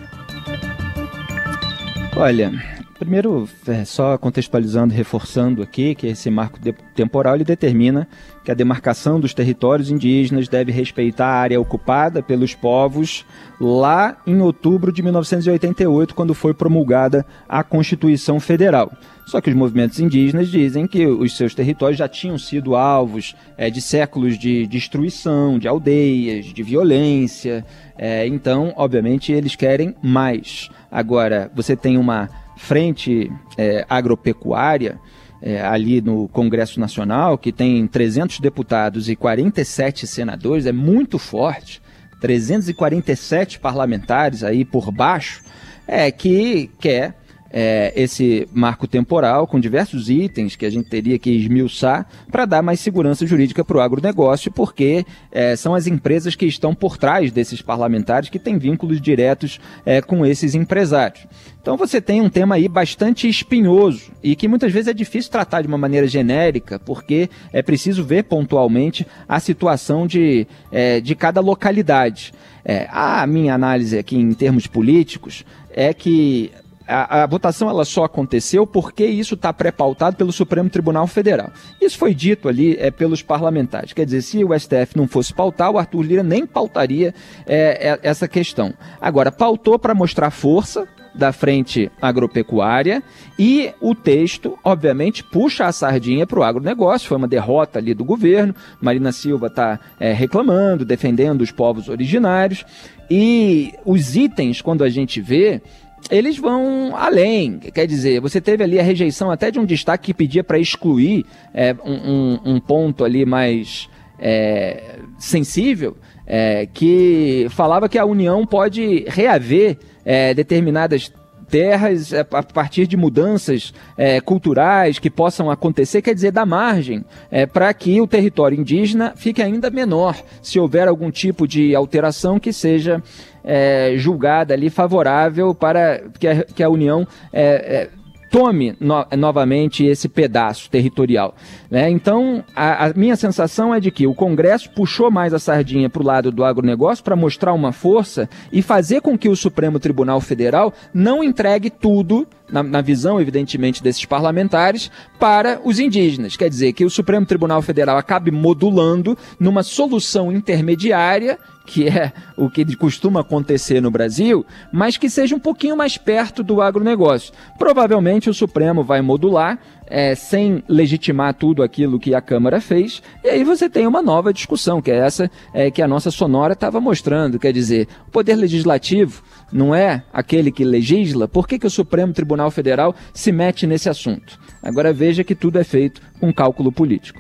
Olha, 2.16 2.79
Primeiro, 3.00 3.48
é, 3.66 3.86
só 3.86 4.18
contextualizando, 4.18 4.94
reforçando 4.94 5.64
aqui 5.64 5.96
que 5.96 6.08
esse 6.08 6.30
marco 6.30 6.60
temporal 6.94 7.36
ele 7.36 7.46
determina 7.46 8.06
que 8.44 8.52
a 8.52 8.54
demarcação 8.54 9.22
dos 9.22 9.34
territórios 9.34 9.90
indígenas 9.90 10.50
deve 10.50 10.74
respeitar 10.74 11.28
a 11.28 11.40
área 11.40 11.62
ocupada 11.62 12.22
pelos 12.22 12.54
povos 12.54 13.26
lá 13.60 14.18
em 14.28 14.42
outubro 14.42 14.92
de 14.92 15.02
1988, 15.02 16.14
quando 16.14 16.34
foi 16.34 16.54
promulgada 16.54 17.26
a 17.48 17.64
Constituição 17.64 18.38
Federal. 18.38 18.92
Só 19.26 19.40
que 19.40 19.50
os 19.50 19.56
movimentos 19.56 20.00
indígenas 20.00 20.50
dizem 20.50 20.86
que 20.86 21.08
os 21.08 21.38
seus 21.38 21.56
territórios 21.56 21.98
já 21.98 22.08
tinham 22.10 22.38
sido 22.38 22.76
alvos 22.76 23.34
é, 23.56 23.70
de 23.70 23.80
séculos 23.80 24.38
de 24.38 24.68
destruição, 24.68 25.58
de 25.58 25.70
aldeias, 25.70 26.48
de 26.48 26.64
violência. 26.64 27.64
É, 27.98 28.28
então, 28.28 28.74
obviamente, 28.76 29.32
eles 29.32 29.56
querem 29.56 29.96
mais. 30.02 30.70
Agora, 30.92 31.50
você 31.56 31.76
tem 31.76 31.98
uma 31.98 32.28
frente 32.60 33.32
é, 33.58 33.86
agropecuária, 33.90 35.00
é, 35.42 35.62
ali 35.62 36.02
no 36.02 36.28
Congresso 36.28 36.78
Nacional, 36.80 37.38
que 37.38 37.54
tem 37.54 37.88
300 37.88 38.42
deputados 38.42 39.10
e 39.10 39.16
47 39.16 40.06
senadores, 40.06 40.66
é 40.66 40.72
muito 40.74 41.18
forte, 41.18 41.82
347 42.20 43.60
parlamentares 43.60 44.44
aí 44.44 44.66
por 44.66 44.92
baixo, 44.92 45.42
é 45.88 46.12
que 46.12 46.70
quer 46.80 47.16
é, 47.52 47.94
esse 47.96 48.48
marco 48.54 48.88
temporal 48.88 49.48
com 49.48 49.60
diversos 49.60 50.10
itens 50.10 50.56
que 50.56 50.66
a 50.66 50.70
gente 50.70 50.90
teria 50.90 51.18
que 51.18 51.30
esmiuçar 51.30 52.08
para 52.32 52.46
dar 52.46 52.62
mais 52.62 52.80
segurança 52.80 53.26
jurídica 53.26 53.64
para 53.64 53.78
o 53.78 53.82
agronegócio, 53.82 54.52
porque 54.52 55.06
é, 55.32 55.56
são 55.56 55.74
as 55.74 55.88
empresas 55.88 56.36
que 56.36 56.46
estão 56.46 56.76
por 56.76 56.98
trás 56.98 57.32
desses 57.32 57.62
parlamentares 57.62 58.30
que 58.30 58.40
têm 58.40 58.58
vínculos 58.58 59.02
diretos 59.02 59.60
é, 59.86 60.02
com 60.02 60.26
esses 60.26 60.56
empresários. 60.56 61.26
Então 61.62 61.76
você 61.76 62.00
tem 62.00 62.22
um 62.22 62.30
tema 62.30 62.56
aí 62.56 62.68
bastante 62.68 63.28
espinhoso 63.28 64.12
e 64.24 64.36
que 64.36 64.48
muitas 64.48 64.72
vezes 64.72 64.88
é 64.88 64.94
difícil 64.94 65.32
tratar 65.32 65.62
de 65.62 65.68
uma 65.68 65.78
maneira 65.78 66.08
genérica, 66.08 66.80
porque 66.80 67.30
é 67.52 67.62
preciso 67.62 68.04
ver 68.04 68.24
pontualmente 68.24 69.06
a 69.28 69.40
situação 69.40 70.08
de, 70.08 70.48
é, 70.72 71.02
de 71.02 71.16
cada 71.16 71.42
localidade. 71.42 72.34
É, 72.64 72.88
a 72.92 73.26
minha 73.28 73.54
análise 73.54 73.98
aqui 73.98 74.16
em 74.16 74.34
termos 74.34 74.68
políticos 74.68 75.46
é 75.72 75.94
que 75.94 76.52
a, 76.90 77.24
a, 77.24 77.28
votação 77.28 77.70
ela 77.70 77.86
só 77.86 78.04
aconteceu 78.04 78.66
porque 78.66 79.06
isso 79.06 79.36
está 79.36 79.54
pré-pautado 79.54 80.16
pelo 80.16 80.32
Supremo 80.32 80.70
Tribunal 80.70 81.06
Federal. 81.08 81.52
Isso 81.80 81.98
foi 81.98 82.14
dito 82.14 82.50
ali 82.50 82.76
é, 82.80 82.90
pelos 82.90 83.22
parlamentares. 83.22 83.94
Quer 83.94 84.06
dizer, 84.06 84.22
se 84.24 84.44
o 84.44 84.58
STF 84.58 84.98
não 84.98 85.08
fosse 85.08 85.34
pautar, 85.34 85.72
o 85.72 85.78
Arthur 85.78 86.02
Lira 86.02 86.24
nem 86.24 86.46
pautaria 86.46 87.14
é, 87.46 87.90
é, 87.92 88.00
essa 88.02 88.28
questão. 88.28 88.74
Agora, 89.00 89.32
pautou 89.32 89.78
para 89.78 89.94
mostrar 89.94 90.32
força, 90.32 90.88
da 91.14 91.32
frente 91.32 91.92
agropecuária 92.02 93.04
e 93.38 93.74
o 93.82 93.94
texto, 93.96 94.58
obviamente, 94.64 95.24
puxa 95.24 95.66
a 95.66 95.72
sardinha 95.72 96.26
para 96.26 96.40
o 96.40 96.44
agronegócio. 96.44 97.08
Foi 97.08 97.18
uma 97.18 97.28
derrota 97.28 97.80
ali 97.80 97.94
do 97.94 98.06
governo. 98.06 98.56
Marina 98.82 99.12
Silva 99.12 99.48
está 99.48 99.80
é, 100.00 100.14
reclamando, 100.14 100.86
defendendo 100.86 101.42
os 101.42 101.52
povos 101.52 101.90
originários. 101.90 102.66
E 103.10 103.74
os 103.86 104.16
itens, 104.16 104.62
quando 104.62 104.84
a 104.84 104.90
gente 104.90 105.20
vê, 105.20 105.62
eles 106.10 106.38
vão 106.38 106.96
além. 106.96 107.60
Quer 107.60 107.86
dizer, 107.86 108.20
você 108.20 108.42
teve 108.42 108.64
ali 108.64 108.80
a 108.80 108.84
rejeição 108.84 109.30
até 109.30 109.52
de 109.52 109.60
um 109.60 109.66
destaque 109.66 110.08
que 110.08 110.14
pedia 110.14 110.44
para 110.44 110.58
excluir 110.58 111.26
é, 111.54 111.76
um, 111.86 112.40
um, 112.46 112.60
ponto 112.60 113.04
ali 113.04 113.26
mais 113.26 113.90
é, 114.18 114.98
sensível, 115.18 115.98
é, 116.26 116.68
que 116.74 117.48
falava 117.50 117.88
que 117.88 117.98
a 117.98 118.06
União 118.06 118.46
pode 118.46 119.06
reaver 119.08 119.78
é, 120.04 120.34
determinadas 120.34 121.12
terras 121.50 122.14
é, 122.14 122.20
a 122.20 122.44
partir 122.44 122.88
de 122.88 122.96
mudanças 122.96 123.74
é, 123.98 124.22
culturais 124.22 125.00
que 125.00 125.10
possam 125.10 125.50
acontecer, 125.50 126.02
quer 126.02 126.14
dizer, 126.14 126.32
da 126.32 126.46
margem, 126.46 127.04
é, 127.32 127.46
para 127.46 127.74
que 127.74 128.00
o 128.00 128.08
território 128.08 128.60
indígena 128.60 129.14
fique 129.16 129.42
ainda 129.42 129.70
menor, 129.70 130.16
se 130.42 130.60
houver 130.60 130.88
algum 130.88 131.12
tipo 131.12 131.48
de 131.48 131.76
alteração 131.76 132.40
que 132.40 132.54
seja 132.54 133.02
é, 133.44 133.94
julgada 133.98 134.54
ali 134.54 134.70
favorável 134.70 135.56
para 135.56 136.04
que 136.20 136.28
a, 136.28 136.44
que 136.44 136.64
a 136.64 136.70
União 136.70 137.08
é, 137.34 137.44
é, 137.44 137.90
tome 138.30 138.76
no, 138.80 139.06
novamente 139.18 139.86
esse 139.86 140.08
pedaço 140.08 140.70
territorial. 140.70 141.34
Né? 141.70 141.90
Então, 141.90 142.44
a, 142.56 142.88
a, 142.88 142.94
minha 142.94 143.16
sensação 143.16 143.74
é 143.74 143.80
de 143.80 143.92
que 143.92 144.08
o 144.08 144.14
Congresso 144.14 144.72
puxou 144.72 145.12
mais 145.12 145.34
a 145.34 145.40
sardinha 145.40 145.90
para 145.90 146.02
o 146.02 146.06
lado 146.06 146.32
do 146.32 146.44
agronegócio 146.44 147.04
para 147.04 147.16
mostrar 147.16 147.54
uma 147.54 147.72
força 147.72 148.28
e 148.52 148.62
fazer 148.62 149.02
com 149.02 149.18
que 149.18 149.30
o 149.30 149.36
Supremo 149.36 149.80
Tribunal 149.80 150.20
Federal 150.20 150.74
não 150.92 151.24
entregue 151.24 151.70
tudo 151.70 152.28
na, 152.52 152.64
na, 152.64 152.82
visão, 152.82 153.22
evidentemente, 153.22 153.84
desses 153.84 154.06
parlamentares, 154.06 154.90
para 155.20 155.62
os 155.64 155.78
indígenas. 155.80 156.36
Quer 156.36 156.50
dizer, 156.50 156.74
que 156.74 156.84
o 156.84 156.90
Supremo 156.90 157.26
Tribunal 157.26 157.62
Federal 157.62 157.98
acabe 157.98 158.32
modulando 158.32 159.16
numa 159.40 159.62
solução 159.62 160.32
intermediária 160.32 161.38
que 161.70 161.88
é 161.88 162.12
o 162.36 162.50
que 162.50 162.76
costuma 162.76 163.22
acontecer 163.22 163.80
no 163.80 163.92
Brasil, 163.92 164.44
mas 164.74 164.98
que 164.98 165.08
seja 165.08 165.36
um 165.36 165.40
pouquinho 165.40 165.78
mais 165.78 166.00
perto 166.00 166.42
do 166.42 166.64
agronegócio. 166.64 167.32
Provavelmente 167.60 168.28
o 168.28 168.34
Supremo 168.34 168.84
vai 168.84 169.02
modular, 169.04 169.60
é, 169.86 170.16
sem 170.16 170.64
legitimar 170.68 171.36
tudo 171.36 171.59
aquilo 171.64 172.00
que 172.00 172.14
a 172.14 172.22
Câmara 172.22 172.62
fez, 172.62 173.02
e 173.24 173.30
aí 173.30 173.44
você 173.44 173.70
tem 173.70 173.88
uma 173.88 174.02
nova 174.02 174.34
discussão, 174.34 174.82
que 174.82 174.92
é 174.92 174.98
essa 174.98 175.30
é, 175.54 175.70
que 175.72 175.82
a 175.82 175.88
nossa 175.88 176.12
sonora 176.12 176.54
estava 176.54 176.80
mostrando. 176.80 177.40
Quer 177.40 177.54
dizer, 177.54 177.88
o 178.08 178.12
Poder 178.12 178.36
Legislativo 178.36 179.22
não 179.52 179.74
é 179.74 180.04
aquele 180.14 180.52
que 180.52 180.64
legisla, 180.64 181.28
por 181.28 181.48
que, 181.48 181.60
que 181.60 181.68
o 181.68 181.72
Supremo 181.72 182.14
Tribunal 182.14 182.52
Federal 182.52 182.96
se 183.14 183.32
mete 183.32 183.66
nesse 183.66 183.90
assunto? 183.90 184.40
Agora 184.62 184.94
veja 184.94 185.24
que 185.24 185.36
tudo 185.36 185.60
é 185.60 185.64
feito 185.64 186.02
com 186.20 186.34
cálculo 186.34 186.72
político. 186.72 187.20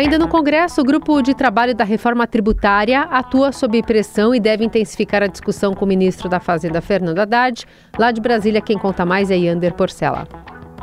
Ainda 0.00 0.18
no 0.18 0.28
Congresso, 0.28 0.80
o 0.80 0.84
grupo 0.84 1.20
de 1.20 1.34
trabalho 1.34 1.74
da 1.74 1.84
reforma 1.84 2.26
tributária 2.26 3.02
atua 3.02 3.52
sob 3.52 3.82
pressão 3.82 4.34
e 4.34 4.40
deve 4.40 4.64
intensificar 4.64 5.22
a 5.22 5.26
discussão 5.26 5.74
com 5.74 5.84
o 5.84 5.88
ministro 5.88 6.26
da 6.26 6.40
Fazenda, 6.40 6.80
Fernando 6.80 7.18
Haddad. 7.18 7.66
Lá 7.98 8.10
de 8.10 8.18
Brasília, 8.18 8.62
quem 8.62 8.78
conta 8.78 9.04
mais 9.04 9.30
é 9.30 9.36
Yander 9.36 9.74
Porcela. 9.74 10.26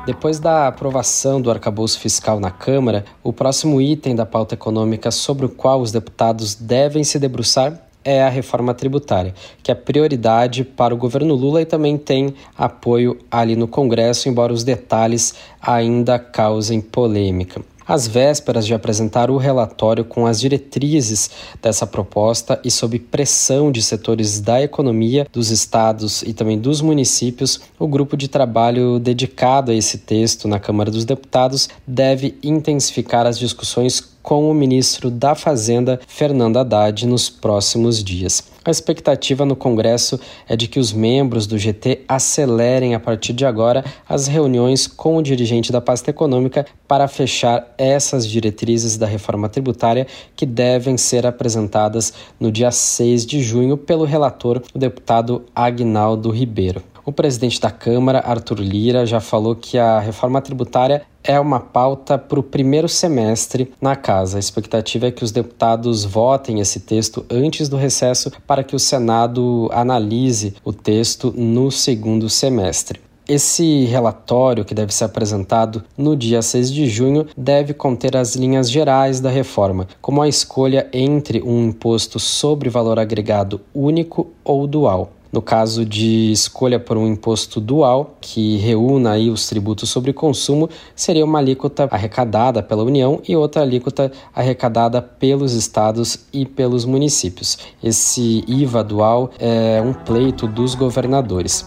Depois 0.08 0.40
da 0.40 0.70
aprovação 0.70 1.42
do 1.42 1.52
arcabouço 1.52 2.00
fiscal 2.00 2.40
na 2.40 2.50
Câmara, 2.50 3.04
o 3.22 3.34
próximo 3.34 3.82
item 3.82 4.16
da 4.16 4.26
pauta 4.26 4.56
econômica 4.56 5.12
sobre 5.12 5.46
o 5.46 5.50
qual 5.50 5.82
os 5.82 5.92
deputados 5.92 6.56
devem 6.56 7.04
se 7.04 7.20
debruçar 7.20 7.78
é 8.06 8.24
a 8.24 8.30
reforma 8.30 8.74
tributária, 8.74 9.34
que 9.62 9.70
é 9.70 9.76
prioridade 9.76 10.64
para 10.64 10.94
o 10.94 10.98
governo 10.98 11.36
Lula 11.36 11.62
e 11.62 11.66
também 11.66 11.98
tem 11.98 12.34
apoio 12.58 13.18
ali 13.30 13.58
no 13.58 13.68
Congresso, 13.68 14.30
embora 14.30 14.54
os 14.54 14.64
detalhes 14.64 15.36
ainda 15.62 16.18
causem 16.18 16.80
polêmica 16.80 17.62
às 17.88 18.08
vésperas 18.08 18.66
de 18.66 18.74
apresentar 18.74 19.32
o 19.32 19.38
relatório 19.38 20.04
com 20.04 20.26
as 20.26 20.40
diretrizes 20.40 21.30
dessa 21.62 21.88
proposta 21.88 22.60
e 22.64 22.70
sob 22.70 23.00
pressão 23.00 23.72
de 23.72 23.82
setores 23.82 24.40
da 24.42 24.62
economia, 24.62 25.26
dos 25.32 25.50
estados 25.50 26.22
e 26.24 26.34
também 26.34 26.60
dos 26.60 26.82
municípios, 26.82 27.62
o 27.80 27.88
grupo 27.88 28.18
de 28.18 28.28
trabalho 28.28 29.00
dedicado 29.00 29.72
a 29.72 29.76
esse 29.76 30.00
texto 30.00 30.48
na 30.48 30.60
Câmara 30.60 30.92
dos 30.92 31.06
Deputados 31.06 31.70
deve 31.86 32.38
intensificar 32.44 33.26
as 33.26 33.40
discussões 33.40 34.17
com 34.28 34.52
o 34.52 34.54
ministro 34.54 35.10
da 35.10 35.36
Fazenda, 35.36 36.02
Fernando 36.06 36.58
Haddad, 36.58 37.08
nos 37.08 37.30
próximos 37.30 38.04
dias. 38.04 38.44
A 38.66 38.70
expectativa 38.70 39.46
no 39.46 39.56
Congresso 39.56 40.20
é 40.50 40.58
de 40.58 40.68
que 40.68 40.82
os 40.82 40.92
membros 40.92 41.48
do 41.48 41.58
GT 41.58 42.02
acelerem 42.10 42.94
a 42.94 43.00
partir 43.00 43.32
de 43.32 43.46
agora 43.46 43.86
as 44.06 44.28
reuniões 44.28 44.86
com 44.86 45.16
o 45.16 45.24
dirigente 45.24 45.72
da 45.72 45.80
pasta 45.80 46.10
econômica 46.10 46.66
para 46.86 47.08
fechar 47.08 47.74
essas 47.78 48.28
diretrizes 48.28 48.98
da 48.98 49.08
reforma 49.08 49.48
tributária 49.48 50.06
que 50.36 50.46
devem 50.46 50.98
ser 50.98 51.26
apresentadas 51.26 52.14
no 52.38 52.52
dia 52.52 52.70
6 52.70 53.26
de 53.26 53.42
junho 53.42 53.78
pelo 53.78 54.04
relator, 54.04 54.62
o 54.74 54.78
deputado 54.78 55.46
Agnaldo 55.56 56.32
Ribeiro. 56.32 56.84
O 57.06 57.14
presidente 57.14 57.62
da 57.62 57.72
Câmara, 57.72 58.20
Arthur 58.20 58.60
Lira, 58.60 59.06
já 59.06 59.22
falou 59.22 59.56
que 59.56 59.78
a 59.78 59.98
reforma 59.98 60.42
tributária 60.42 61.04
é 61.28 61.38
uma 61.38 61.60
pauta 61.60 62.18
para 62.18 62.40
o 62.40 62.44
primeiro 62.44 62.88
semestre 62.88 63.74
na 63.82 63.98
casa. 63.98 64.38
A 64.38 64.40
expectativa 64.40 65.08
é 65.08 65.12
que 65.12 65.26
os 65.26 65.32
deputados 65.32 66.06
votem 66.06 66.62
esse 66.62 66.80
texto 66.80 67.26
antes 67.30 67.68
do 67.68 67.76
recesso 67.76 68.32
para 68.48 68.64
que 68.64 68.76
o 68.76 68.80
Senado 68.80 69.70
analise 69.74 70.56
o 70.64 70.72
texto 70.72 71.34
no 71.36 71.70
segundo 71.70 72.30
semestre. 72.30 73.02
Esse 73.28 73.84
relatório, 73.84 74.64
que 74.64 74.74
deve 74.74 74.94
ser 74.94 75.04
apresentado 75.04 75.84
no 75.98 76.16
dia 76.16 76.42
6 76.42 76.72
de 76.72 76.88
junho, 76.88 77.28
deve 77.36 77.74
conter 77.74 78.16
as 78.16 78.38
linhas 78.38 78.72
gerais 78.72 79.20
da 79.20 79.30
reforma, 79.30 79.86
como 80.00 80.22
a 80.22 80.30
escolha 80.30 80.88
entre 80.94 81.44
um 81.44 81.66
imposto 81.66 82.22
sobre 82.22 82.70
valor 82.70 82.98
agregado 82.98 83.60
único 83.76 84.32
ou 84.46 84.66
dual. 84.66 85.12
No 85.32 85.42
caso 85.42 85.86
de 85.86 86.32
escolha 86.32 86.80
por 86.80 86.98
um 86.98 87.08
imposto 87.08 87.60
dual, 87.60 88.18
que 88.22 88.58
reúna 88.58 89.12
aí 89.12 89.30
os 89.30 89.48
tributos 89.48 89.90
sobre 89.90 90.14
consumo, 90.14 90.70
seria 90.96 91.26
uma 91.26 91.40
alíquota 91.40 91.88
arrecadada 91.92 92.64
pela 92.64 92.84
União 92.84 93.22
e 93.28 93.36
outra 93.36 93.62
alíquota 93.62 94.12
arrecadada 94.34 95.02
pelos 95.02 95.54
estados 95.54 96.26
e 96.32 96.46
pelos 96.46 96.86
municípios. 96.86 97.58
Esse 97.84 98.44
IVA 98.48 98.84
dual 98.84 99.32
é 99.40 99.82
um 99.82 99.94
pleito 99.94 100.48
dos 100.48 100.76
governadores. 100.76 101.66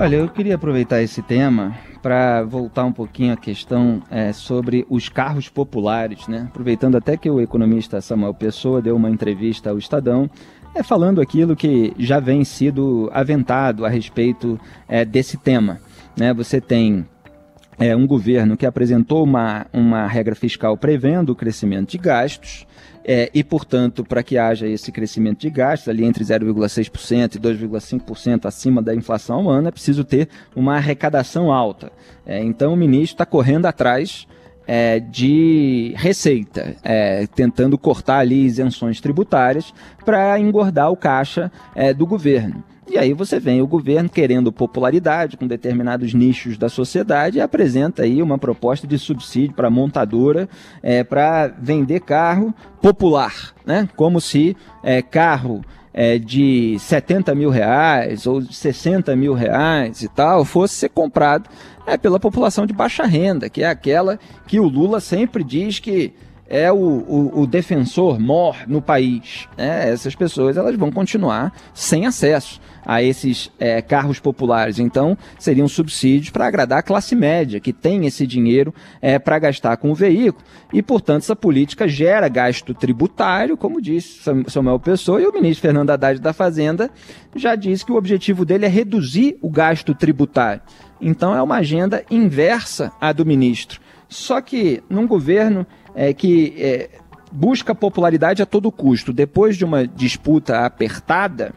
Olha, 0.00 0.16
eu 0.16 0.28
queria 0.28 0.54
aproveitar 0.54 1.02
esse 1.02 1.20
tema 1.22 1.76
para 2.02 2.44
voltar 2.44 2.84
um 2.84 2.92
pouquinho 2.92 3.32
à 3.32 3.36
questão 3.36 4.02
é, 4.10 4.32
sobre 4.32 4.86
os 4.88 5.08
carros 5.08 5.48
populares, 5.48 6.28
né? 6.28 6.46
Aproveitando 6.48 6.96
até 6.96 7.16
que 7.16 7.28
o 7.28 7.40
economista 7.40 8.00
Samuel 8.00 8.34
Pessoa 8.34 8.80
deu 8.80 8.96
uma 8.96 9.10
entrevista 9.10 9.70
ao 9.70 9.78
Estadão 9.78 10.30
é 10.74 10.82
falando 10.82 11.20
aquilo 11.20 11.56
que 11.56 11.92
já 11.98 12.20
vem 12.20 12.44
sido 12.44 13.10
aventado 13.12 13.84
a 13.84 13.88
respeito 13.88 14.58
é, 14.86 15.04
desse 15.04 15.36
tema. 15.36 15.80
Né? 16.16 16.32
Você 16.34 16.60
tem 16.60 17.06
é, 17.78 17.94
um 17.94 18.06
governo 18.06 18.56
que 18.56 18.66
apresentou 18.66 19.24
uma, 19.24 19.66
uma 19.72 20.06
regra 20.06 20.34
fiscal 20.34 20.76
prevendo 20.76 21.30
o 21.30 21.36
crescimento 21.36 21.90
de 21.90 21.98
gastos, 21.98 22.66
é, 23.10 23.30
e, 23.32 23.42
portanto, 23.42 24.04
para 24.04 24.22
que 24.22 24.36
haja 24.36 24.66
esse 24.66 24.92
crescimento 24.92 25.40
de 25.40 25.48
gastos, 25.48 25.88
ali 25.88 26.04
entre 26.04 26.22
0,6% 26.22 27.36
e 27.36 27.38
2,5% 27.38 28.44
acima 28.44 28.82
da 28.82 28.94
inflação 28.94 29.48
ano, 29.48 29.68
é 29.68 29.70
preciso 29.70 30.04
ter 30.04 30.28
uma 30.54 30.76
arrecadação 30.76 31.50
alta. 31.50 31.90
É, 32.26 32.44
então, 32.44 32.74
o 32.74 32.76
ministro 32.76 33.14
está 33.14 33.24
correndo 33.24 33.64
atrás 33.64 34.26
é, 34.68 35.00
de 35.00 35.94
receita, 35.96 36.76
é, 36.84 37.26
tentando 37.34 37.78
cortar 37.78 38.18
ali 38.18 38.44
isenções 38.44 39.00
tributárias 39.00 39.72
para 40.04 40.38
engordar 40.38 40.92
o 40.92 40.96
caixa 40.96 41.50
é, 41.74 41.94
do 41.94 42.06
governo. 42.06 42.62
E 42.90 42.96
aí 42.96 43.12
você 43.12 43.38
vem 43.38 43.60
o 43.60 43.66
governo 43.66 44.08
querendo 44.08 44.50
popularidade 44.50 45.36
com 45.36 45.46
determinados 45.46 46.14
nichos 46.14 46.56
da 46.56 46.70
sociedade 46.70 47.36
e 47.36 47.40
apresenta 47.40 48.02
aí 48.02 48.22
uma 48.22 48.38
proposta 48.38 48.86
de 48.86 48.98
subsídio 48.98 49.54
para 49.54 49.68
montadora 49.68 50.48
é, 50.82 51.04
para 51.04 51.48
vender 51.48 52.00
carro 52.00 52.54
popular, 52.80 53.54
né? 53.66 53.88
Como 53.94 54.22
se 54.22 54.56
é, 54.82 55.02
carro 55.02 55.62
é, 56.00 56.16
de 56.16 56.78
70 56.78 57.34
mil 57.34 57.50
reais 57.50 58.24
ou 58.24 58.40
60 58.40 59.16
mil 59.16 59.34
reais 59.34 60.00
e 60.00 60.06
tal 60.06 60.44
fosse 60.44 60.74
ser 60.74 60.90
comprado 60.90 61.50
é 61.88 61.96
pela 61.96 62.20
população 62.20 62.66
de 62.66 62.72
baixa 62.72 63.04
renda, 63.04 63.50
que 63.50 63.64
é 63.64 63.68
aquela 63.68 64.16
que 64.46 64.60
o 64.60 64.68
Lula 64.68 65.00
sempre 65.00 65.42
diz 65.42 65.80
que 65.80 66.14
é 66.48 66.72
o, 66.72 66.76
o, 66.76 67.42
o 67.42 67.46
defensor 67.46 68.18
mor 68.18 68.56
no 68.66 68.80
país. 68.80 69.46
Né? 69.56 69.90
Essas 69.90 70.14
pessoas 70.14 70.56
elas 70.56 70.74
vão 70.76 70.90
continuar 70.90 71.52
sem 71.74 72.06
acesso 72.06 72.60
a 72.84 73.02
esses 73.02 73.50
é, 73.58 73.82
carros 73.82 74.18
populares. 74.18 74.78
Então, 74.78 75.16
seriam 75.38 75.68
subsídios 75.68 76.30
para 76.30 76.46
agradar 76.46 76.78
a 76.78 76.82
classe 76.82 77.14
média, 77.14 77.60
que 77.60 77.70
tem 77.70 78.06
esse 78.06 78.26
dinheiro 78.26 78.74
é, 79.02 79.18
para 79.18 79.38
gastar 79.38 79.76
com 79.76 79.90
o 79.90 79.94
veículo. 79.94 80.42
E, 80.72 80.82
portanto, 80.82 81.22
essa 81.22 81.36
política 81.36 81.86
gera 81.86 82.28
gasto 82.28 82.72
tributário, 82.72 83.58
como 83.58 83.82
disse 83.82 84.22
Samuel 84.46 84.80
Pessoa, 84.80 85.20
e 85.20 85.26
o 85.26 85.32
ministro 85.32 85.60
Fernando 85.60 85.90
Haddad 85.90 86.18
da 86.18 86.32
Fazenda 86.32 86.90
já 87.36 87.54
disse 87.54 87.84
que 87.84 87.92
o 87.92 87.96
objetivo 87.96 88.46
dele 88.46 88.64
é 88.64 88.68
reduzir 88.68 89.36
o 89.42 89.50
gasto 89.50 89.94
tributário. 89.94 90.62
Então, 90.98 91.34
é 91.34 91.42
uma 91.42 91.56
agenda 91.56 92.02
inversa 92.10 92.90
à 92.98 93.12
do 93.12 93.26
ministro. 93.26 93.80
Só 94.08 94.40
que 94.40 94.82
num 94.88 95.06
governo 95.06 95.66
é, 95.98 96.14
que 96.14 96.54
é, 96.56 96.90
busca 97.32 97.74
popularidade 97.74 98.40
a 98.40 98.46
todo 98.46 98.70
custo, 98.70 99.12
depois 99.12 99.56
de 99.56 99.64
uma 99.64 99.84
disputa 99.84 100.64
apertada, 100.64 101.52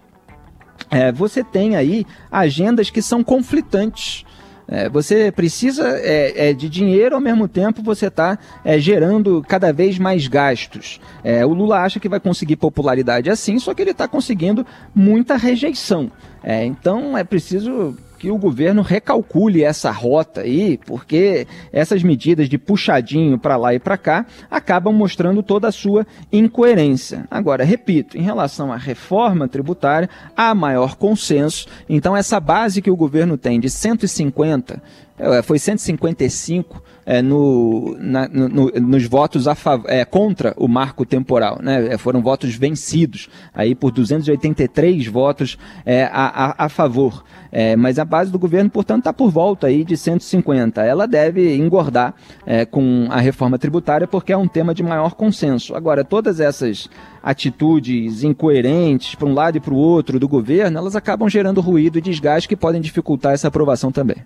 é, 0.89 1.11
você 1.11 1.43
tem 1.43 1.75
aí 1.75 2.07
agendas 2.31 2.89
que 2.89 3.03
são 3.03 3.23
conflitantes. 3.23 4.25
É, 4.67 4.89
você 4.89 5.31
precisa 5.31 5.87
é, 5.99 6.49
é, 6.49 6.53
de 6.53 6.67
dinheiro, 6.67 7.13
ao 7.13 7.21
mesmo 7.21 7.47
tempo 7.47 7.83
você 7.83 8.07
está 8.07 8.39
é, 8.65 8.79
gerando 8.79 9.43
cada 9.47 9.71
vez 9.71 9.99
mais 9.99 10.27
gastos. 10.27 10.99
É, 11.23 11.45
o 11.45 11.53
Lula 11.53 11.81
acha 11.81 11.99
que 11.99 12.09
vai 12.09 12.19
conseguir 12.19 12.55
popularidade 12.55 13.29
assim, 13.29 13.59
só 13.59 13.75
que 13.75 13.81
ele 13.83 13.91
está 13.91 14.07
conseguindo 14.07 14.65
muita 14.95 15.37
rejeição. 15.37 16.11
Então 16.43 17.15
é 17.15 17.23
preciso 17.23 17.95
que 18.21 18.29
o 18.29 18.37
governo 18.37 18.83
recalcule 18.83 19.63
essa 19.63 19.89
rota 19.89 20.41
aí, 20.41 20.77
porque 20.85 21.47
essas 21.73 22.03
medidas 22.03 22.47
de 22.47 22.55
puxadinho 22.55 23.39
para 23.39 23.57
lá 23.57 23.73
e 23.73 23.79
para 23.79 23.97
cá 23.97 24.27
acabam 24.47 24.93
mostrando 24.93 25.41
toda 25.41 25.67
a 25.67 25.71
sua 25.71 26.05
incoerência. 26.31 27.25
Agora, 27.31 27.63
repito, 27.63 28.19
em 28.19 28.21
relação 28.21 28.71
à 28.71 28.77
reforma 28.77 29.47
tributária, 29.47 30.07
há 30.37 30.53
maior 30.53 30.97
consenso. 30.97 31.67
Então, 31.89 32.15
essa 32.15 32.39
base 32.39 32.79
que 32.79 32.91
o 32.91 32.95
governo 32.95 33.39
tem 33.39 33.59
de 33.59 33.71
150 33.71 34.79
é, 35.17 35.41
foi 35.41 35.59
155 35.59 36.83
é, 37.05 37.21
no, 37.21 37.95
na, 37.99 38.27
no, 38.27 38.67
nos 38.67 39.05
votos 39.05 39.47
a 39.47 39.55
é, 39.87 40.05
contra 40.05 40.53
o 40.57 40.67
marco 40.67 41.05
temporal. 41.05 41.59
Né? 41.61 41.93
É, 41.93 41.97
foram 41.97 42.21
votos 42.21 42.55
vencidos 42.55 43.29
aí 43.53 43.75
por 43.75 43.91
283 43.91 45.07
votos 45.07 45.57
é, 45.85 46.03
a, 46.03 46.55
a, 46.61 46.65
a, 46.65 46.69
favor. 46.69 47.23
É, 47.51 47.75
mas 47.75 47.99
a 47.99 48.05
base 48.05 48.31
do 48.31 48.39
governo, 48.39 48.69
portanto, 48.69 48.99
está 48.99 49.13
por 49.13 49.29
volta 49.29 49.67
aí 49.67 49.83
de 49.83 49.97
150. 49.97 50.81
Ela 50.83 51.07
deve 51.07 51.55
engordar 51.55 52.13
é, 52.45 52.65
com 52.65 53.07
a 53.09 53.19
reforma 53.19 53.57
tributária 53.57 54.07
porque 54.07 54.31
é 54.31 54.37
um 54.37 54.47
tema 54.47 54.73
de 54.73 54.83
maior 54.83 55.15
consenso. 55.15 55.75
Agora, 55.75 56.03
todas 56.03 56.39
essas 56.39 56.89
atitudes 57.21 58.23
incoerentes 58.23 59.15
para 59.15 59.27
um 59.27 59.33
lado 59.33 59.57
e 59.57 59.59
para 59.59 59.73
o 59.73 59.77
outro 59.77 60.19
do 60.19 60.27
governo, 60.27 60.77
elas 60.77 60.95
acabam 60.95 61.29
gerando 61.29 61.61
ruído 61.61 61.97
e 61.97 62.01
desgaste 62.01 62.47
que 62.47 62.55
podem 62.55 62.81
dificultar 62.81 63.33
essa 63.33 63.47
aprovação 63.47 63.91
também. 63.91 64.17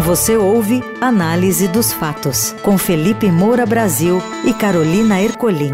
Você 0.00 0.36
ouve 0.36 0.82
Análise 1.00 1.66
dos 1.66 1.90
Fatos, 1.90 2.52
com 2.62 2.76
Felipe 2.76 3.30
Moura 3.30 3.64
Brasil 3.64 4.18
e 4.44 4.52
Carolina 4.52 5.22
Ercolim. 5.22 5.72